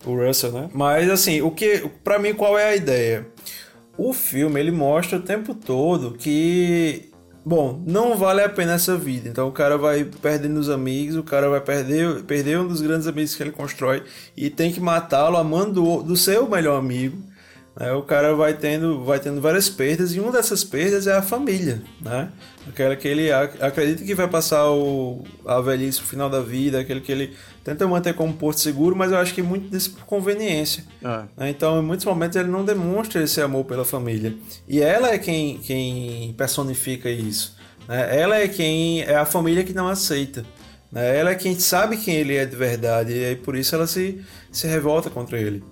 [0.05, 0.70] o Russell, né?
[0.74, 3.26] Mas assim, o que, para mim, qual é a ideia?
[3.97, 7.09] O filme ele mostra o tempo todo que,
[7.46, 9.30] bom, não vale a pena essa vida.
[9.30, 13.08] Então o cara vai perdendo os amigos, o cara vai perder, perder um dos grandes
[13.08, 14.04] amigos que ele constrói
[14.36, 17.18] e tem que matá-lo amando do, do seu melhor amigo.
[17.80, 17.91] né?
[17.93, 21.82] o cara vai tendo, vai tendo várias perdas e uma dessas perdas é a família,
[22.02, 22.30] né?
[22.68, 26.80] Aquela que ele ac- acredita que vai passar o, a velhice, o final da vida,
[26.80, 30.05] aquele que ele tenta manter como porto seguro, mas eu acho que muito disso por
[30.05, 30.84] conveniência.
[31.03, 31.49] Ah, né?
[31.49, 34.34] Então, em muitos momentos, ele não demonstra esse amor pela família.
[34.68, 37.55] E ela é quem, quem personifica isso.
[37.88, 38.20] né?
[38.20, 40.43] Ela é quem é a família que não aceita.
[40.91, 41.18] né?
[41.18, 43.13] Ela é quem sabe quem ele é de verdade.
[43.13, 45.63] E aí, por isso, ela se, se revolta contra ele.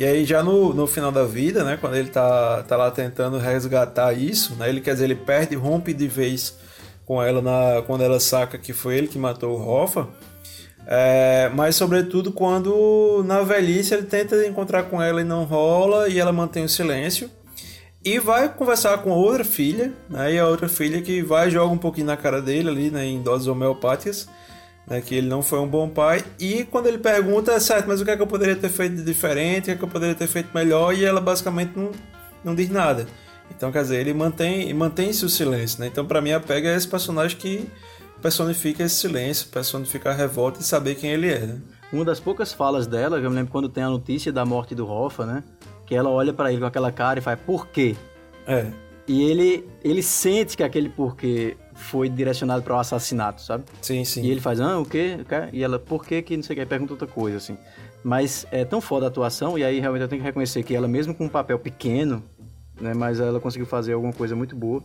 [0.00, 1.76] E aí, já no, no final da vida, né?
[1.78, 4.66] quando ele tá, tá lá tentando resgatar isso, né?
[4.66, 6.56] ele quer dizer, ele perde, rompe de vez
[7.04, 10.08] com ela na, quando ela saca que foi ele que matou o Hoffa.
[10.86, 16.18] É, mas sobretudo quando na velhice ele tenta encontrar com ela e não rola e
[16.18, 17.28] ela mantém o silêncio
[18.02, 20.32] e vai conversar com outra filha, né?
[20.32, 23.20] E a outra filha que vai joga um pouquinho na cara dele ali, né, em
[23.20, 24.26] doses homeopáticas,
[24.86, 26.24] né, que ele não foi um bom pai.
[26.38, 28.96] E quando ele pergunta, é certo, mas o que é que eu poderia ter feito
[28.96, 31.90] de diferente, o que é que eu poderia ter feito melhor, e ela basicamente não,
[32.44, 33.06] não diz nada.
[33.50, 35.86] Então, quer dizer, ele mantém mantém-se o silêncio, né?
[35.88, 37.68] Então, pra mim, a Pega é esse personagem que
[38.22, 41.58] personifica esse silêncio, personifica a revolta e saber quem ele é, né?
[41.92, 44.88] Uma das poucas falas dela, eu me lembro quando tem a notícia da morte do
[44.88, 45.42] Hoffa, né?
[45.86, 47.96] Que ela olha pra ele com aquela cara e faz, por quê?
[48.46, 48.66] É,
[49.08, 53.64] E ele, ele sente que aquele porquê foi direcionado para o assassinato, sabe?
[53.80, 54.22] sim, sim.
[54.22, 55.18] E ele faz, ah, o quê?
[55.52, 56.60] E ela, por quê que não sei o que?
[56.60, 57.56] Aí Pergunta outra coisa, assim.
[58.04, 60.86] Mas é tão foda a atuação, e aí realmente eu tenho que reconhecer que ela,
[60.86, 62.22] mesmo com um papel pequeno,
[62.80, 62.94] né?
[62.94, 64.82] Mas ela conseguiu fazer alguma coisa muito boa.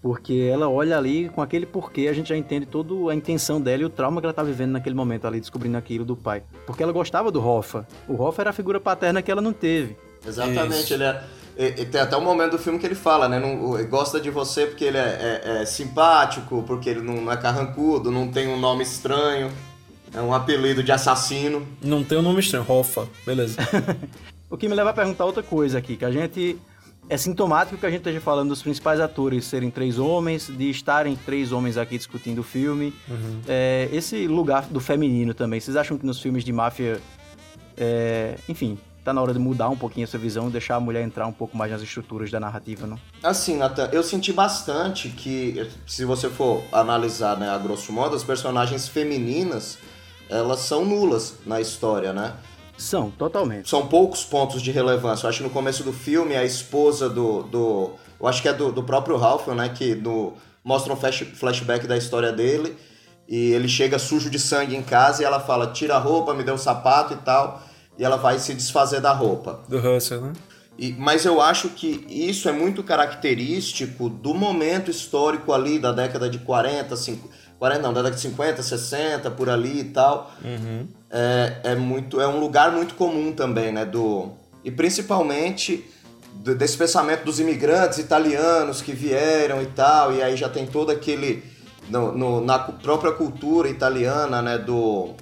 [0.00, 3.82] Porque ela olha ali com aquele porquê, a gente já entende toda a intenção dela
[3.82, 6.42] e o trauma que ela tá vivendo naquele momento ali, descobrindo aquilo do pai.
[6.66, 7.86] Porque ela gostava do Hoffa.
[8.06, 9.96] O Hoffa era a figura paterna que ela não teve.
[10.24, 10.94] Exatamente, Isso.
[10.94, 11.20] ele é.
[11.58, 13.40] E, e tem até um momento do filme que ele fala, né?
[13.40, 13.56] Não,
[13.88, 18.10] gosta de você porque ele é, é- é simpático, porque ele não, não é carrancudo,
[18.12, 19.50] não tem um nome estranho,
[20.14, 21.66] é um apelido de assassino.
[21.82, 23.56] Não tem um nome estranho, Hoffa, beleza.
[24.50, 26.56] O que me leva a perguntar outra coisa aqui, que a gente.
[27.10, 31.16] É sintomático que a gente esteja falando dos principais atores serem três homens, de estarem
[31.16, 32.94] três homens aqui discutindo o filme.
[33.46, 36.98] É, esse lugar do feminino também, vocês acham que nos filmes de máfia.
[37.76, 38.78] é, enfim,
[39.08, 41.56] tá na hora de mudar um pouquinho essa visão, deixar a mulher entrar um pouco
[41.56, 42.98] mais nas estruturas da narrativa, não?
[43.22, 48.22] Assim, Nathan, eu senti bastante que, se você for analisar, né, a grosso modo, as
[48.22, 49.78] personagens femininas,
[50.28, 52.34] elas são nulas na história, né?
[52.76, 53.68] São, totalmente.
[53.68, 55.24] São poucos pontos de relevância.
[55.24, 57.42] Eu acho que no começo do filme, a esposa do.
[57.42, 57.90] do
[58.20, 59.68] eu acho que é do, do próprio Ralph, né?
[59.68, 62.76] Que do, mostra um flash, flashback da história dele.
[63.26, 66.44] E ele chega sujo de sangue em casa e ela fala: tira a roupa, me
[66.44, 67.60] dê o sapato e tal.
[67.98, 69.60] E ela vai se desfazer da roupa.
[69.68, 70.32] Do Russell, né?
[70.78, 76.30] E- mas eu acho que isso é muito característico do momento histórico ali da década
[76.30, 77.28] de 40, 50,
[77.58, 80.30] 40 não, da década de 50, 60, por ali e tal.
[81.10, 84.30] É, é muito é um lugar muito comum também, né, do
[84.64, 85.84] e principalmente
[86.34, 90.90] do- desse pensamento dos imigrantes italianos que vieram e tal, e aí já tem todo
[90.90, 91.42] aquele
[91.88, 95.14] no, no- na própria cultura italiana, né, do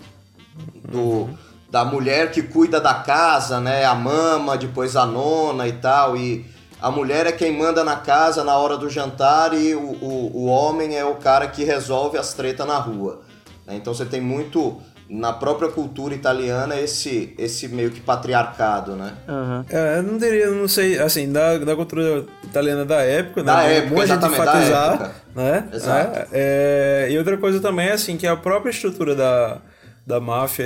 [0.91, 1.29] do
[1.71, 3.85] da mulher que cuida da casa, né?
[3.85, 6.17] A mama, depois a nona e tal.
[6.17, 6.45] E
[6.81, 10.47] a mulher é quem manda na casa na hora do jantar e o, o, o
[10.47, 13.23] homem é o cara que resolve as tretas na rua.
[13.67, 13.75] né?
[13.77, 19.13] Então você tem muito na própria cultura italiana esse, esse meio que patriarcado, né?
[19.29, 19.65] Aham.
[19.71, 23.47] É, eu não diria, não sei, assim, da, da cultura italiana da época, né?
[23.53, 25.15] Da É época, bom a gente exatamente, da enfatizar, época.
[25.37, 25.69] né?
[25.73, 26.19] Exato.
[26.19, 29.59] É, é, e outra coisa também, assim, que a própria estrutura da,
[30.07, 30.65] da máfia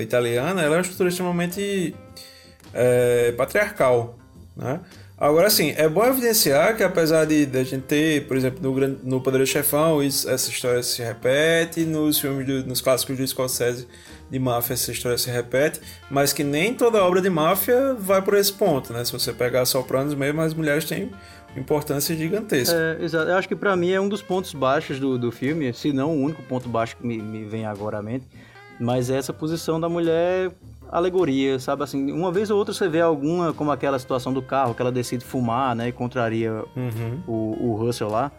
[0.00, 1.94] italiana, ela é uma estrutura extremamente
[2.72, 4.16] é, patriarcal,
[4.56, 4.80] né?
[5.20, 8.88] Agora, assim, é bom evidenciar que apesar de, de a gente ter, por exemplo, no,
[9.02, 13.88] no Poderoso Chefão, isso- essa história se repete, nos filmes, do- nos clássicos do Scorsese
[14.30, 18.34] de máfia, essa história se repete, mas que nem toda obra de máfia vai por
[18.34, 19.04] esse ponto, né?
[19.04, 21.10] Se você pegar Sopranos mesmo, as mulheres têm
[21.56, 22.76] importância gigantesca.
[23.00, 23.28] É, exato.
[23.28, 26.12] Eu acho que pra mim é um dos pontos baixos do, do filme, se não
[26.16, 28.24] o único ponto baixo que me, me vem agora à mente,
[28.80, 30.50] mas essa posição da mulher
[30.90, 34.74] alegoria, sabe assim, uma vez ou outra você vê alguma, como aquela situação do carro,
[34.74, 37.18] que ela decide fumar, né, e contraria Uhum.
[37.26, 38.32] o, o Russell lá.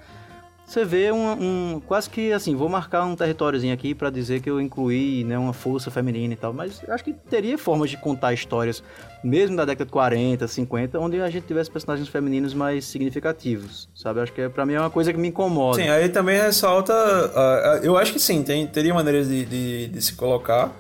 [0.70, 4.48] Você vê um, um- quase que assim, vou marcar um territóriozinho aqui pra dizer que
[4.48, 8.34] eu incluí, né, uma força feminina e tal, mas acho que teria formas de contar
[8.34, 8.84] histórias,
[9.24, 14.20] mesmo da década de 40, 50, onde a gente tivesse personagens femininos mais significativos, sabe?
[14.20, 15.82] Acho que é, para mim é uma coisa que me incomoda.
[15.82, 16.94] Sim, aí também ressalta.
[16.94, 17.32] ah,
[17.74, 20.72] ah, eu acho que sim, tem, teria maneiras de, de, de se colocar,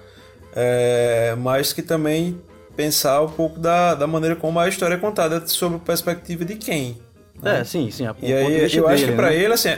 [0.56, 2.40] é, mas que também
[2.76, 6.56] pensar um pouco da, da maneira como a história é contada, sob a perspectiva de
[6.58, 7.09] quem.
[7.44, 8.06] É, sim, sim.
[8.06, 9.36] a- E aí eu acho dele, que pra né?
[9.36, 9.76] ele, assim,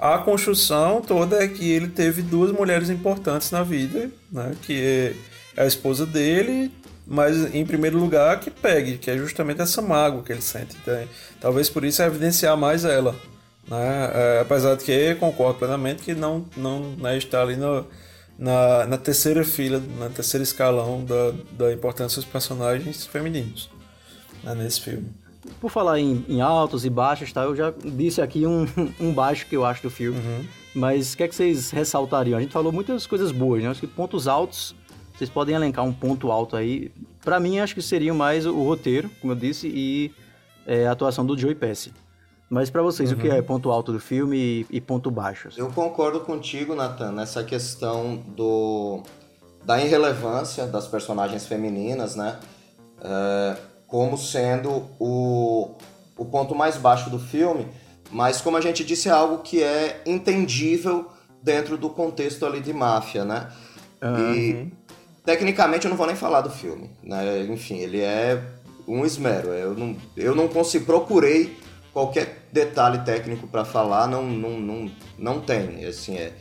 [0.00, 4.54] a construção toda é que ele teve duas mulheres importantes na vida, né?
[4.62, 5.14] Que
[5.56, 6.70] é a esposa dele,
[7.06, 10.76] mas em primeiro lugar que pegue, que é justamente essa mágoa que ele sente.
[10.82, 11.06] Então,
[11.40, 13.14] talvez por isso é evidenciar mais ela.
[13.68, 14.10] Né?
[14.14, 17.86] É, apesar de que concordo plenamente que não, não né, está ali no,
[18.38, 23.70] na, na terceira fila, na terceira escalão da, da importância dos personagens femininos
[24.42, 25.06] né, nesse filme.
[25.60, 27.42] Por falar em, em altos e baixos, tá?
[27.42, 28.66] Eu já disse aqui um,
[29.00, 30.18] um baixo que eu acho do filme.
[30.18, 30.44] Uhum.
[30.74, 32.36] Mas o que é que vocês ressaltariam?
[32.38, 33.68] A gente falou muitas coisas boas, né?
[33.68, 34.74] Acho que pontos altos,
[35.16, 36.90] vocês podem elencar um ponto alto aí.
[37.22, 40.12] Pra mim, acho que seria mais o, roteiro, como eu disse, e
[40.66, 41.92] é, a atuação do Joey Pesci.
[42.50, 43.34] Mas pra vocês, o que Uhum.
[43.34, 45.48] é ponto alto do filme e, e ponto baixo?
[45.48, 45.60] assim?
[45.60, 49.02] Eu concordo contigo, Nathan, nessa questão do
[49.64, 52.38] da irrelevância das personagens femininas, né?
[53.00, 53.56] É,
[53.86, 55.76] como sendo o,
[56.16, 57.66] o ponto mais baixo do filme,
[58.10, 61.10] mas como a gente disse, é algo que é entendível
[61.42, 63.50] dentro do contexto ali de máfia, né?
[64.20, 64.68] E
[65.24, 67.42] tecnicamente eu não vou nem falar do filme, né?
[67.42, 68.42] Enfim, ele é
[68.86, 69.48] um esmero.
[69.48, 71.56] Eu não, eu não consigo, procurei
[71.92, 76.32] qualquer detalhe técnico para falar, não, não, não, não tem, assim, é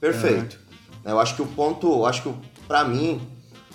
[0.00, 0.58] perfeito.
[1.04, 2.34] Eu acho que o ponto, acho que
[2.66, 3.20] para mim,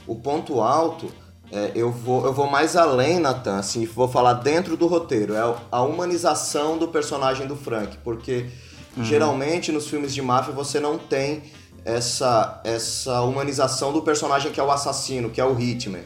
[0.05, 1.11] o ponto alto,
[1.55, 5.55] é, eu, vou, eu vou mais além, Nathan, assim, vou falar dentro do roteiro, é
[5.71, 8.47] a humanização do personagem do Frank, porque
[9.01, 11.43] geralmente nos filmes de máfia você não tem
[11.85, 16.01] essa, essa humanização do personagem que é o assassino, que é o Hitman.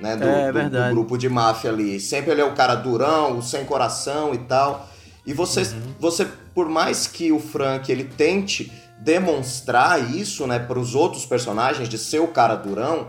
[0.00, 0.92] Né, do, É, do- do verdade.
[0.94, 2.00] grupo de máfia ali.
[2.00, 4.88] Sempre ele é o cara durão, o sem coração e tal.
[5.24, 5.62] E você,
[6.00, 11.88] você por mais que o Frank ele tente demonstrar isso, né, para os outros personagens
[11.88, 13.06] de ser o cara durão,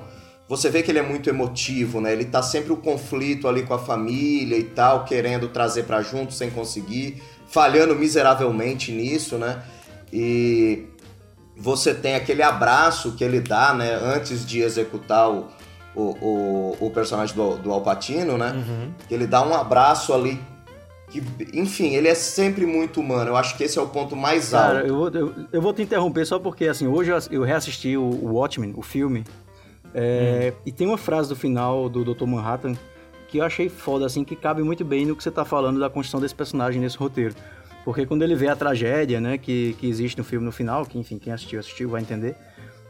[0.47, 2.13] você vê que ele é muito emotivo, né?
[2.13, 6.33] Ele tá sempre o conflito ali com a família e tal, querendo trazer pra junto
[6.33, 9.63] sem conseguir, falhando miseravelmente nisso, né?
[10.13, 10.85] E
[11.57, 15.47] você tem aquele abraço que ele dá, né, antes de executar o,
[15.95, 18.53] o, o, o personagem do, do Alpatino, né?
[19.07, 20.39] Que ele dá um abraço ali.
[21.09, 21.23] Que,
[21.53, 23.31] enfim, ele é sempre muito humano.
[23.31, 24.87] Eu acho que esse é o ponto mais Cara, alto.
[24.87, 28.03] eu vou, eu, eu vou te interromper só porque, assim, hoje eu, eu reassisti o,
[28.03, 29.23] o Watchmen, o filme,
[29.97, 32.25] é, e tem uma frase do final do Dr.
[32.25, 32.75] Manhattan
[33.29, 35.89] que eu achei foda, assim, que cabe muito bem no que você tá falando da
[35.89, 37.33] construção desse personagem nesse roteiro.
[37.85, 40.99] Porque quando ele vê a tragédia, né, que, que existe no filme no final, que,
[40.99, 42.35] enfim, quem assistiu, assistiu, vai entender.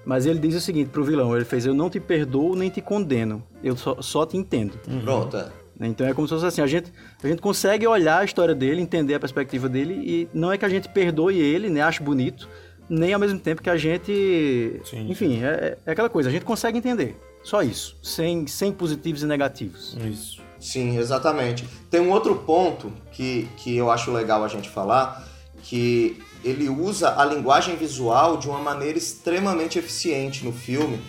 [0.03, 2.81] Mas ele diz o seguinte pro vilão, ele fez, eu não te perdoo nem te
[2.81, 4.73] condeno, eu só, só te entendo.
[5.03, 5.49] Pronto, é.
[5.77, 5.87] Né?
[5.87, 6.91] Então é como se fosse assim, a gente,
[7.23, 10.65] a gente consegue olhar a história dele, entender a perspectiva dele e não é que
[10.65, 12.47] a gente perdoe ele, né, ache bonito,
[12.89, 15.09] nem ao mesmo tempo que a gente, Sim.
[15.09, 19.25] enfim, é, é aquela coisa, a gente consegue entender, só isso, sem, sem positivos e
[19.25, 19.97] negativos.
[20.09, 20.45] Isso.
[20.59, 21.67] Sim, exatamente.
[21.91, 25.27] Tem um outro ponto que, que eu acho legal a gente falar,
[25.61, 30.99] que ele usa a linguagem visual de uma maneira extremamente eficiente no filme.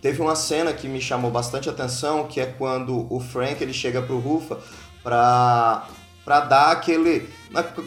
[0.00, 4.02] Teve uma cena que me chamou bastante atenção, que é quando o Frank ele chega
[4.02, 4.58] pro Rufa
[5.02, 5.86] pra,
[6.24, 7.28] pra dar aquele,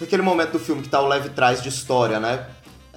[0.02, 2.48] aquele momento do filme que tá o leve trás de história, né?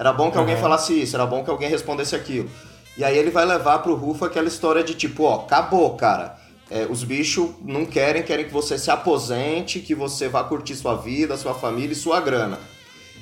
[0.01, 2.49] Era bom que alguém falasse isso, era bom que alguém respondesse aquilo.
[2.97, 6.37] E aí ele vai levar pro Rufa aquela história de tipo, ó, acabou, cara.
[6.71, 10.95] É, os bichos não querem, querem que você se aposente, que você vá curtir sua
[10.95, 12.57] vida, sua família e sua grana.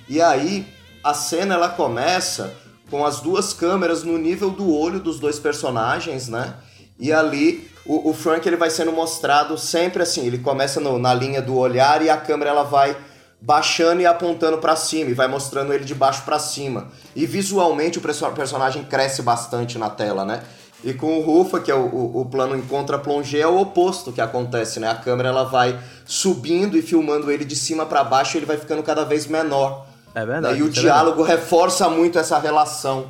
[0.07, 0.65] E aí
[1.03, 2.55] a cena ela começa
[2.89, 6.53] com as duas câmeras no nível do olho dos dois personagens, né?
[6.97, 11.13] E ali o, o Frank ele vai sendo mostrado sempre assim, ele começa no, na
[11.13, 12.95] linha do olhar e a câmera ela vai
[13.41, 16.87] baixando e apontando para cima e vai mostrando ele de baixo para cima.
[17.15, 20.43] E visualmente o personagem cresce bastante na tela, né?
[20.83, 24.11] E com o Rufa, que é o, o, o plano em contra-plongé, é o oposto
[24.13, 24.89] que acontece, né?
[24.89, 28.57] A câmera ela vai subindo e filmando ele de cima para baixo e ele vai
[28.57, 29.85] ficando cada vez menor.
[30.15, 30.57] É verdade.
[30.57, 31.41] E o é diálogo verdade.
[31.41, 33.07] reforça muito essa relação.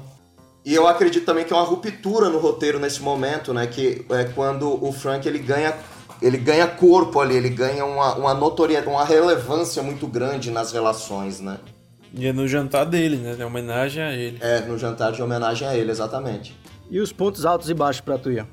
[0.65, 3.67] E eu acredito também que é uma ruptura no roteiro nesse momento, né?
[3.67, 5.75] Que é quando o Frank ele ganha
[6.21, 11.39] ele ganha corpo ali, ele ganha uma, uma notoriedade, uma relevância muito grande nas relações,
[11.39, 11.57] né?
[12.13, 13.35] E é no jantar dele, né?
[13.39, 14.37] Em homenagem a ele.
[14.41, 16.57] É, no jantar de homenagem a ele, exatamente.
[16.89, 18.47] E os pontos altos e baixos pra tu, Ian?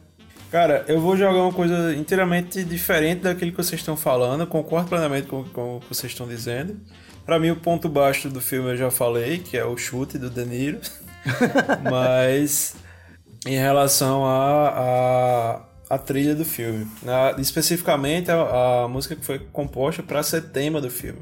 [0.51, 5.27] Cara, eu vou jogar uma coisa inteiramente diferente daquilo que vocês estão falando, concordo plenamente
[5.27, 6.77] com, com o que vocês estão dizendo.
[7.25, 10.31] Para mim, o ponto baixo do filme eu já falei, que é o chute do
[10.31, 10.79] De Niro.
[11.91, 12.77] Mas
[13.45, 17.35] em relação a, a, a trilha do filme, né?
[17.39, 21.21] especificamente a, a, música que foi composta para ser tema do filme.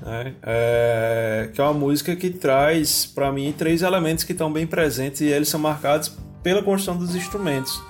[0.00, 0.34] Né?
[0.42, 5.20] É, que é uma música que traz para mim três elementos que estão bem presentes
[5.20, 6.12] e eles são marcados
[6.42, 7.82] pela construção dos instrumentos.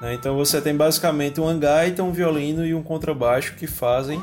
[0.00, 0.14] Né?
[0.14, 4.22] Então você tem basicamente um gaita, um violino e um contrabaixo que fazem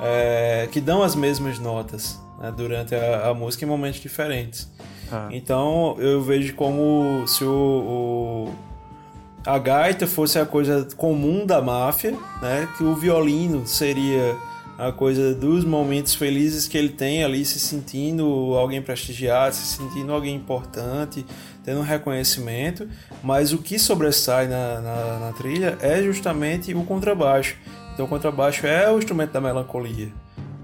[0.00, 4.70] é, que dão as mesmas notas né, durante a, a, música em momentos diferentes.
[5.10, 5.28] Ah.
[5.30, 7.48] Então eu vejo como se o,
[8.48, 8.54] o,
[9.44, 14.36] a gaita fosse a coisa comum da máfia, né, que o violino seria
[14.78, 18.24] a coisa dos momentos felizes que ele tem ali, se sentindo
[18.56, 21.24] alguém prestigiado, se sentindo alguém importante,
[21.64, 22.88] tendo um reconhecimento,
[23.22, 27.56] mas o que sobressai na, na, na trilha é justamente o contrabaixo.
[27.94, 30.08] Então o contrabaixo é o instrumento da melancolia.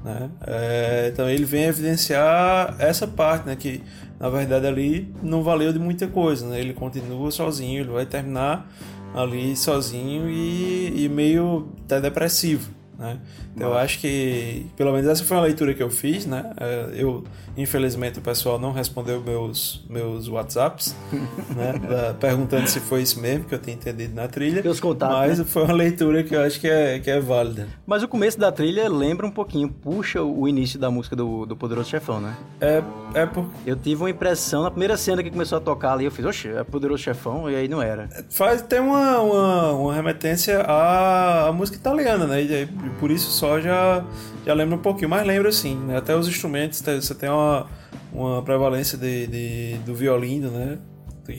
[0.02, 0.30] Né?
[0.46, 3.56] É, então ele vem evidenciar essa parte, né?
[3.56, 3.82] que
[4.18, 6.48] na verdade ali não valeu de muita coisa.
[6.48, 6.60] Né?
[6.60, 8.70] Ele continua sozinho, ele vai terminar
[9.14, 12.77] ali sozinho e, e meio até depressivo.
[12.98, 13.16] Né?
[13.54, 16.52] Então, eu acho que, pelo menos essa foi a leitura que eu fiz, né?
[16.60, 17.22] É, eu,
[17.56, 20.96] infelizmente, o pessoal não respondeu meus, meus WhatsApps,
[21.54, 21.74] né?
[22.18, 24.62] Perguntando se foi isso mesmo que eu tinha entendido na trilha.
[24.62, 25.44] Meus contatos, mas né?
[25.44, 27.68] foi uma leitura que eu acho que é, que é válida.
[27.86, 31.56] Mas o começo da trilha lembra um pouquinho, puxa o início da música do, do
[31.56, 32.36] Poderoso Chefão, né?
[32.60, 32.82] É,
[33.14, 33.48] é por...
[33.64, 36.48] Eu tive uma impressão, na primeira cena que começou a tocar ali, eu fiz, oxe,
[36.48, 38.08] é Poderoso Chefão, e aí não era.
[38.28, 42.42] Faz, tem uma, uma, uma remetência à, à música italiana, né?
[42.42, 44.04] E, e por isso só já,
[44.44, 45.96] já lembra um pouquinho, mas lembra sim, né?
[45.96, 47.66] Até os instrumentos, você tem uma,
[48.12, 50.78] uma prevalência de, de, do violino, né?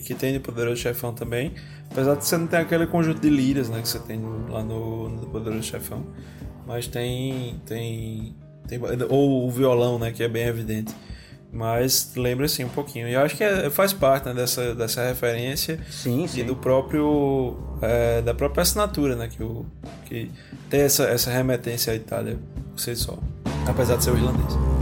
[0.05, 1.53] Que tem de Poderoso Chefão também.
[1.91, 3.81] Apesar de você não ter aquele conjunto de liras, né?
[3.81, 6.05] Que você tem lá no, no Poderoso Chefão.
[6.67, 8.35] Mas tem, tem,
[8.67, 8.79] tem.
[9.09, 10.11] Ou o violão, né?
[10.11, 10.93] Que é bem evidente.
[11.51, 13.07] Mas lembra assim um pouquinho.
[13.07, 16.41] E eu acho que é, faz parte né, dessa, dessa referência sim, sim.
[16.41, 17.57] e do próprio.
[17.81, 19.27] É, da própria assinatura, né?
[19.27, 19.65] Que, o,
[20.05, 20.31] que
[20.69, 22.37] tem essa, essa remetência à Itália
[22.71, 23.17] por si só.
[23.67, 24.78] Apesar de ser irlandês.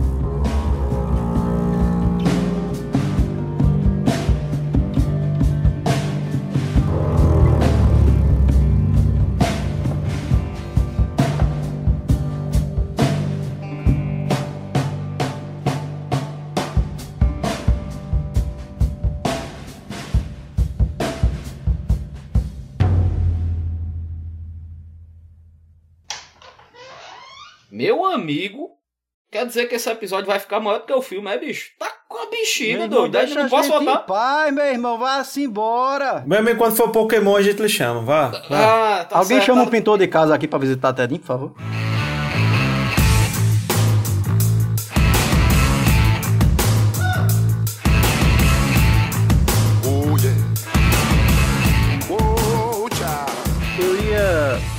[29.38, 31.70] Quer dizer que esse episódio vai ficar maior do que o filme, é, bicho?
[31.78, 33.12] Tá com a bexiga, doido.
[33.12, 33.98] Deixa não posso voltar.
[34.00, 36.24] Pai, meu irmão, vá-se embora.
[36.26, 38.30] Meu amigo, quando for Pokémon, a gente lhe chama, vá.
[38.50, 39.00] vá.
[39.00, 39.68] Ah, tá Alguém certo, chama tá...
[39.68, 41.56] um pintor de casa aqui pra visitar a Tedinho, por favor.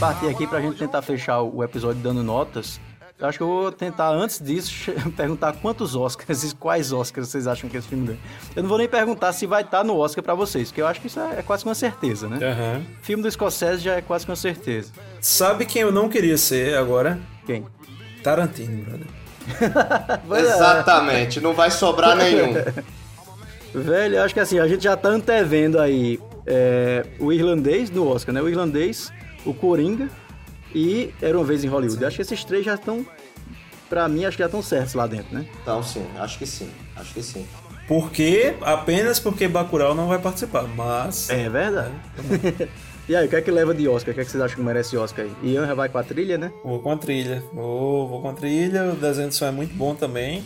[0.00, 2.80] partir aqui pra gente tentar fechar o episódio dando notas.
[3.20, 7.48] Eu acho que eu vou tentar, antes disso, perguntar quantos Oscars e quais Oscars vocês
[7.48, 8.18] acham que esse filme ganha.
[8.54, 11.00] Eu não vou nem perguntar se vai estar no Oscar para vocês, porque eu acho
[11.00, 12.36] que isso é, quase uma certeza, né?
[12.36, 12.84] Uhum.
[13.02, 14.92] Filme do Scorsese já é quase uma certeza.
[15.20, 17.18] Sabe quem eu não queria ser agora?
[17.44, 17.66] Quem?
[18.22, 19.06] Tarantino, brother.
[20.54, 22.54] Exatamente, não vai sobrar nenhum.
[23.74, 28.32] Velho, acho que assim, a gente já tá antevendo aí é, o irlandês no Oscar,
[28.32, 28.40] né?
[28.40, 29.12] O irlandês,
[29.44, 30.08] o Coringa
[30.78, 32.04] e Era Uma Vez em Hollywood.
[32.04, 33.04] Acho que esses três já estão,
[33.90, 35.44] pra mim, acho que já estão certos lá dentro, né?
[35.60, 37.44] Então, sim, acho que sim, acho que sim.
[37.88, 41.30] Porque, apenas porque Bacurau não vai participar, mas...
[41.30, 41.94] É verdade.
[42.60, 42.68] É,
[43.08, 44.12] e aí, o que é que leva de Oscar?
[44.12, 45.52] O que é que vocês acham que merece Oscar aí?
[45.52, 46.52] Ian já vai com a trilha, né?
[46.62, 47.42] Vou com a trilha.
[47.52, 48.92] Vou, vou com a trilha.
[48.92, 50.44] O desenho do som é muito bom também.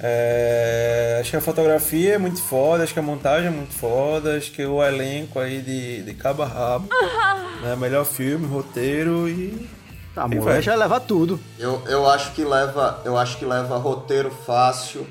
[0.00, 1.16] É...
[1.18, 4.36] É, acho que a fotografia é muito foda, acho que a montagem é muito foda,
[4.36, 6.88] acho que o elenco aí de, de cabo a rabo.
[7.62, 7.74] né?
[7.76, 9.68] Melhor filme, roteiro e.
[10.16, 10.62] A E mulher vai.
[10.62, 11.38] já leva tudo.
[11.58, 15.06] Eu, eu acho que leva, eu acho que leva roteiro fácil,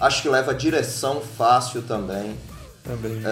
[0.00, 2.36] acho que leva direção fácil também.
[2.84, 3.22] Também.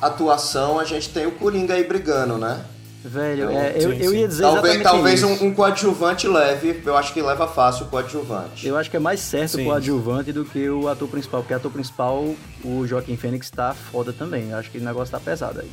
[0.00, 2.64] Atuação, a gente tem o Coringa aí brigando, né?
[3.02, 4.28] Velho, Eu- é, eu, sim, eu ia sim.
[4.28, 5.44] dizer Talvez, exatamente talvez isso.
[5.44, 8.66] um, um coadjuvante leve, eu acho que leva fácil o coadjuvante.
[8.66, 9.66] Eu acho que é mais certo Sim.
[9.66, 13.72] o adjuvante do que o ator principal, porque o ator principal, o Joaquim Fênix, tá
[13.74, 14.50] foda também.
[14.50, 15.70] Eu acho que o negócio tá pesado aí.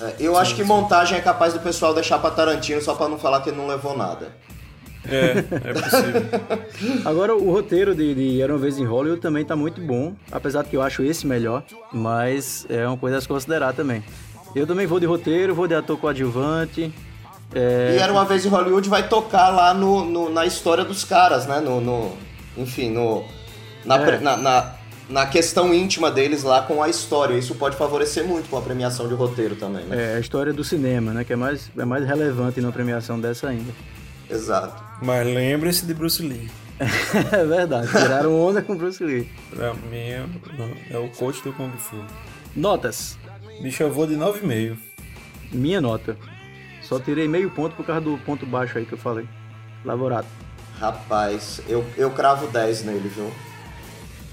[0.00, 3.18] É, eu acho que montagem é capaz do pessoal deixar pra Tarantino só pra não
[3.18, 4.32] falar que ele não levou nada.
[5.08, 6.22] É, é possível.
[7.04, 10.62] Agora, o roteiro de, de Era Uma Vez em Hollywood também tá muito bom, apesar
[10.64, 11.62] de que eu acho esse melhor,
[11.92, 14.02] mas é uma coisa a se considerar também.
[14.54, 16.92] Eu também vou de roteiro, vou de ator coadjuvante.
[17.54, 21.04] É, E Era Uma Vez em Hollywood vai tocar lá no, no- na história dos
[21.04, 21.60] caras, né?
[21.60, 22.12] No, no-
[22.56, 23.24] enfim, no,
[23.84, 24.18] na, É.
[24.20, 24.72] na, na,
[25.08, 27.34] na questão íntima deles lá com a história.
[27.36, 30.14] Isso pode favorecer muito com a premiação de roteiro também, né?
[30.14, 31.24] é a história do cinema, né?
[31.24, 33.72] Que é mais, é mais relevante na premiação dessa ainda.
[34.30, 34.82] Exato.
[35.02, 36.48] Mas lembre-se de Bruce Lee.
[36.80, 39.30] é verdade, tiraram onda com Bruce Lee.
[39.54, 40.24] Pra mim é,
[40.90, 41.96] é o coach do Kung Fu.
[42.56, 43.16] Notas.
[43.60, 44.76] Bicho, eu vou de 9,5.
[45.52, 46.16] Minha nota.
[46.82, 49.26] Só tirei meio ponto por causa do ponto baixo aí que eu falei.
[49.84, 50.26] Lavorado.
[50.78, 53.30] Rapaz, eu, eu cravo 10 nele, viu?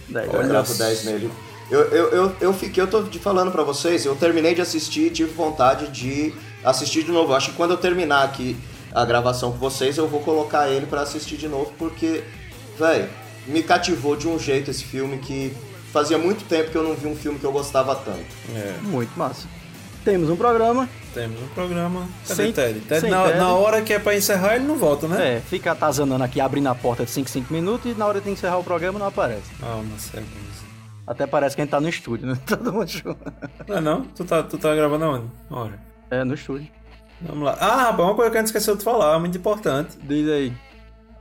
[0.09, 0.83] Daí, Eu Olha cravo só.
[0.83, 1.31] 10 nele.
[1.69, 5.07] Eu, eu, eu, eu fiquei, eu tô te falando pra vocês, eu terminei de assistir
[5.07, 7.31] e tive vontade de assistir de novo.
[7.31, 8.57] Eu acho que quando eu terminar aqui
[8.93, 12.23] a gravação com vocês, eu vou colocar ele pra assistir de novo, porque,
[12.77, 13.07] velho,
[13.47, 15.53] me cativou de um jeito esse filme que
[15.91, 18.25] fazia muito tempo que eu não vi um filme que eu gostava tanto.
[18.55, 19.47] É, Muito massa.
[20.03, 20.89] Temos um programa.
[21.13, 22.07] temos um programa.
[22.27, 22.79] Cadê Sem- Ted?
[22.81, 23.37] Ted, sem na, Ted.
[23.37, 25.37] na hora que é pra encerrar, ele não volta, né?
[25.37, 28.27] É, fica atazanando aqui, abrindo a porta de 5 5 minutos e na hora de
[28.29, 29.43] encerrar o programa não aparece.
[29.61, 30.31] Ah, uma sequência.
[31.05, 32.37] Até parece que a gente tá no estúdio, né?
[32.47, 33.19] Todo mundo junto.
[33.67, 34.01] Não é não?
[34.01, 35.25] Tu tá, tu tá gravando aonde?
[35.51, 35.79] Ora.
[36.09, 36.67] É, no estúdio.
[37.21, 37.55] Vamos lá.
[37.59, 39.97] Ah, rapaz, uma coisa que a gente esqueceu de falar, muito importante.
[40.01, 40.53] Diz aí.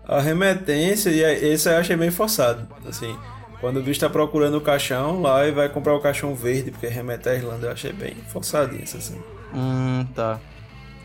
[0.08, 2.66] A remetência, e é- esse eu achei meio forçado.
[2.88, 3.14] Assim,
[3.60, 6.86] quando o bicho tá procurando o caixão lá e vai comprar o caixão verde, porque
[6.86, 9.20] remete à Irlanda, eu achei bem forçadinho isso assim.
[9.54, 10.38] Hum, tá.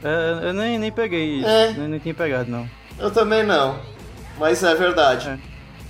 [0.04, 1.48] É, eu nem, nem peguei isso.
[1.48, 1.74] É.
[1.74, 2.70] Nem, nem tinha pegado, não.
[2.98, 3.80] Eu também não,
[4.38, 5.38] mas é verdade.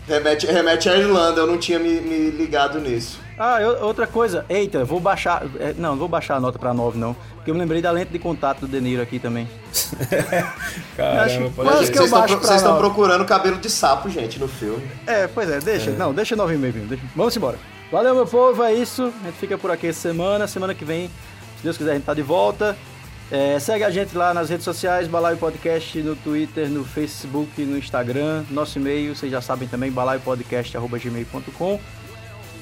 [0.07, 3.19] Remete, remete à Irlanda, eu não tinha me, me ligado nisso.
[3.37, 4.45] Ah, eu- outra coisa.
[4.47, 5.43] Eita, vou baixar.
[5.59, 7.13] é, não, não vou baixar a nota pra 9, não.
[7.35, 9.47] Porque eu me lembrei da lente de contato do Deniro aqui também.
[10.95, 11.91] Caramba, Acho- pode quase ser.
[11.91, 14.87] que eu Vocês estão baixo vocês estão procurando cabelo de sapo, gente, no filme.
[15.05, 15.91] É, pois é, deixa.
[15.91, 16.87] Não, deixa 9,5 mesmo.
[16.87, 17.03] Deixa.
[17.15, 17.57] Vamos embora.
[17.91, 19.13] Valeu, meu povo, é isso.
[19.21, 20.47] A gente fica por aqui essa semana.
[20.47, 21.07] Semana que vem,
[21.57, 22.75] se Deus quiser, a gente tá de volta.
[23.31, 27.77] É, segue a gente lá nas redes sociais, Balaio Podcast, no Twitter, no Facebook, no
[27.77, 28.43] Instagram.
[28.51, 31.79] Nosso e-mail, vocês já sabem também, balaiopodcast.gmail.com.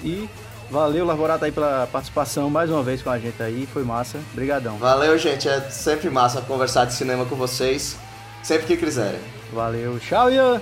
[0.04, 0.28] E
[0.72, 3.68] valeu, Larvorato, aí pela participação mais uma vez com a gente aí.
[3.72, 4.20] Foi massa.
[4.32, 4.78] Obrigadão.
[4.78, 5.48] Valeu, gente.
[5.48, 7.96] É sempre massa conversar de cinema com vocês.
[8.42, 9.20] Sempre que quiserem.
[9.54, 10.00] Valeu.
[10.00, 10.62] Tchau, Ian.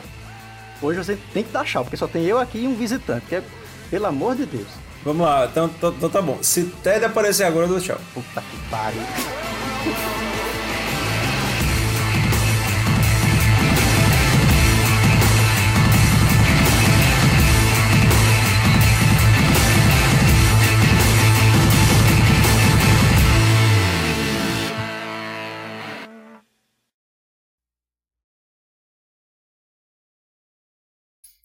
[0.81, 3.25] Hoje você tem que dar tchau, porque só tem eu aqui e um visitante.
[3.27, 3.43] Que é,
[3.89, 4.67] pelo amor de Deus.
[5.03, 6.37] Vamos lá, então, então- então tá bom.
[6.41, 7.97] Se Ted aparecer agora, eu dou tchau.
[8.13, 9.01] Puta que pariu.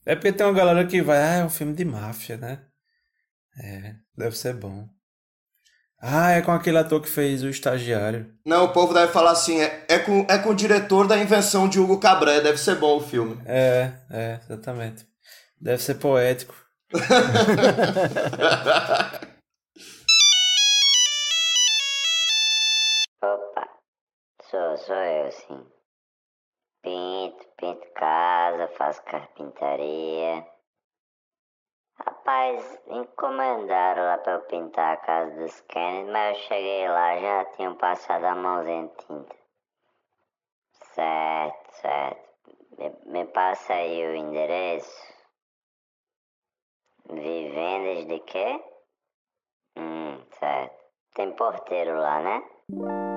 [0.07, 2.65] É porque tem uma galera que vai, ah, é um filme de máfia, né?
[3.61, 4.89] É, deve ser bom.
[6.01, 8.33] Ah, é com aquele ator que fez o estagiário.
[8.45, 11.69] Não, o povo deve falar assim, é, é, com, é com o diretor da invenção
[11.69, 13.43] de Hugo Cabré, deve ser bom o filme.
[13.47, 15.05] É, é, exatamente.
[15.61, 16.55] Deve ser poético.
[23.23, 23.69] Opa,
[24.49, 25.67] sou, sou eu sim.
[26.83, 30.47] Pinto, pinto casa, faço carpintaria.
[31.99, 37.45] Rapaz, encomendaram lá pra eu pintar a casa dos Kennedy, mas eu cheguei lá já
[37.57, 39.37] tinham passado a mãozinha de tinta.
[40.95, 42.27] Certo, certo.
[42.79, 45.17] Me, me passa aí o endereço.
[47.09, 48.65] Vivendas de quê?
[49.77, 50.85] Hum, certo.
[51.15, 53.16] Tem porteiro lá, né?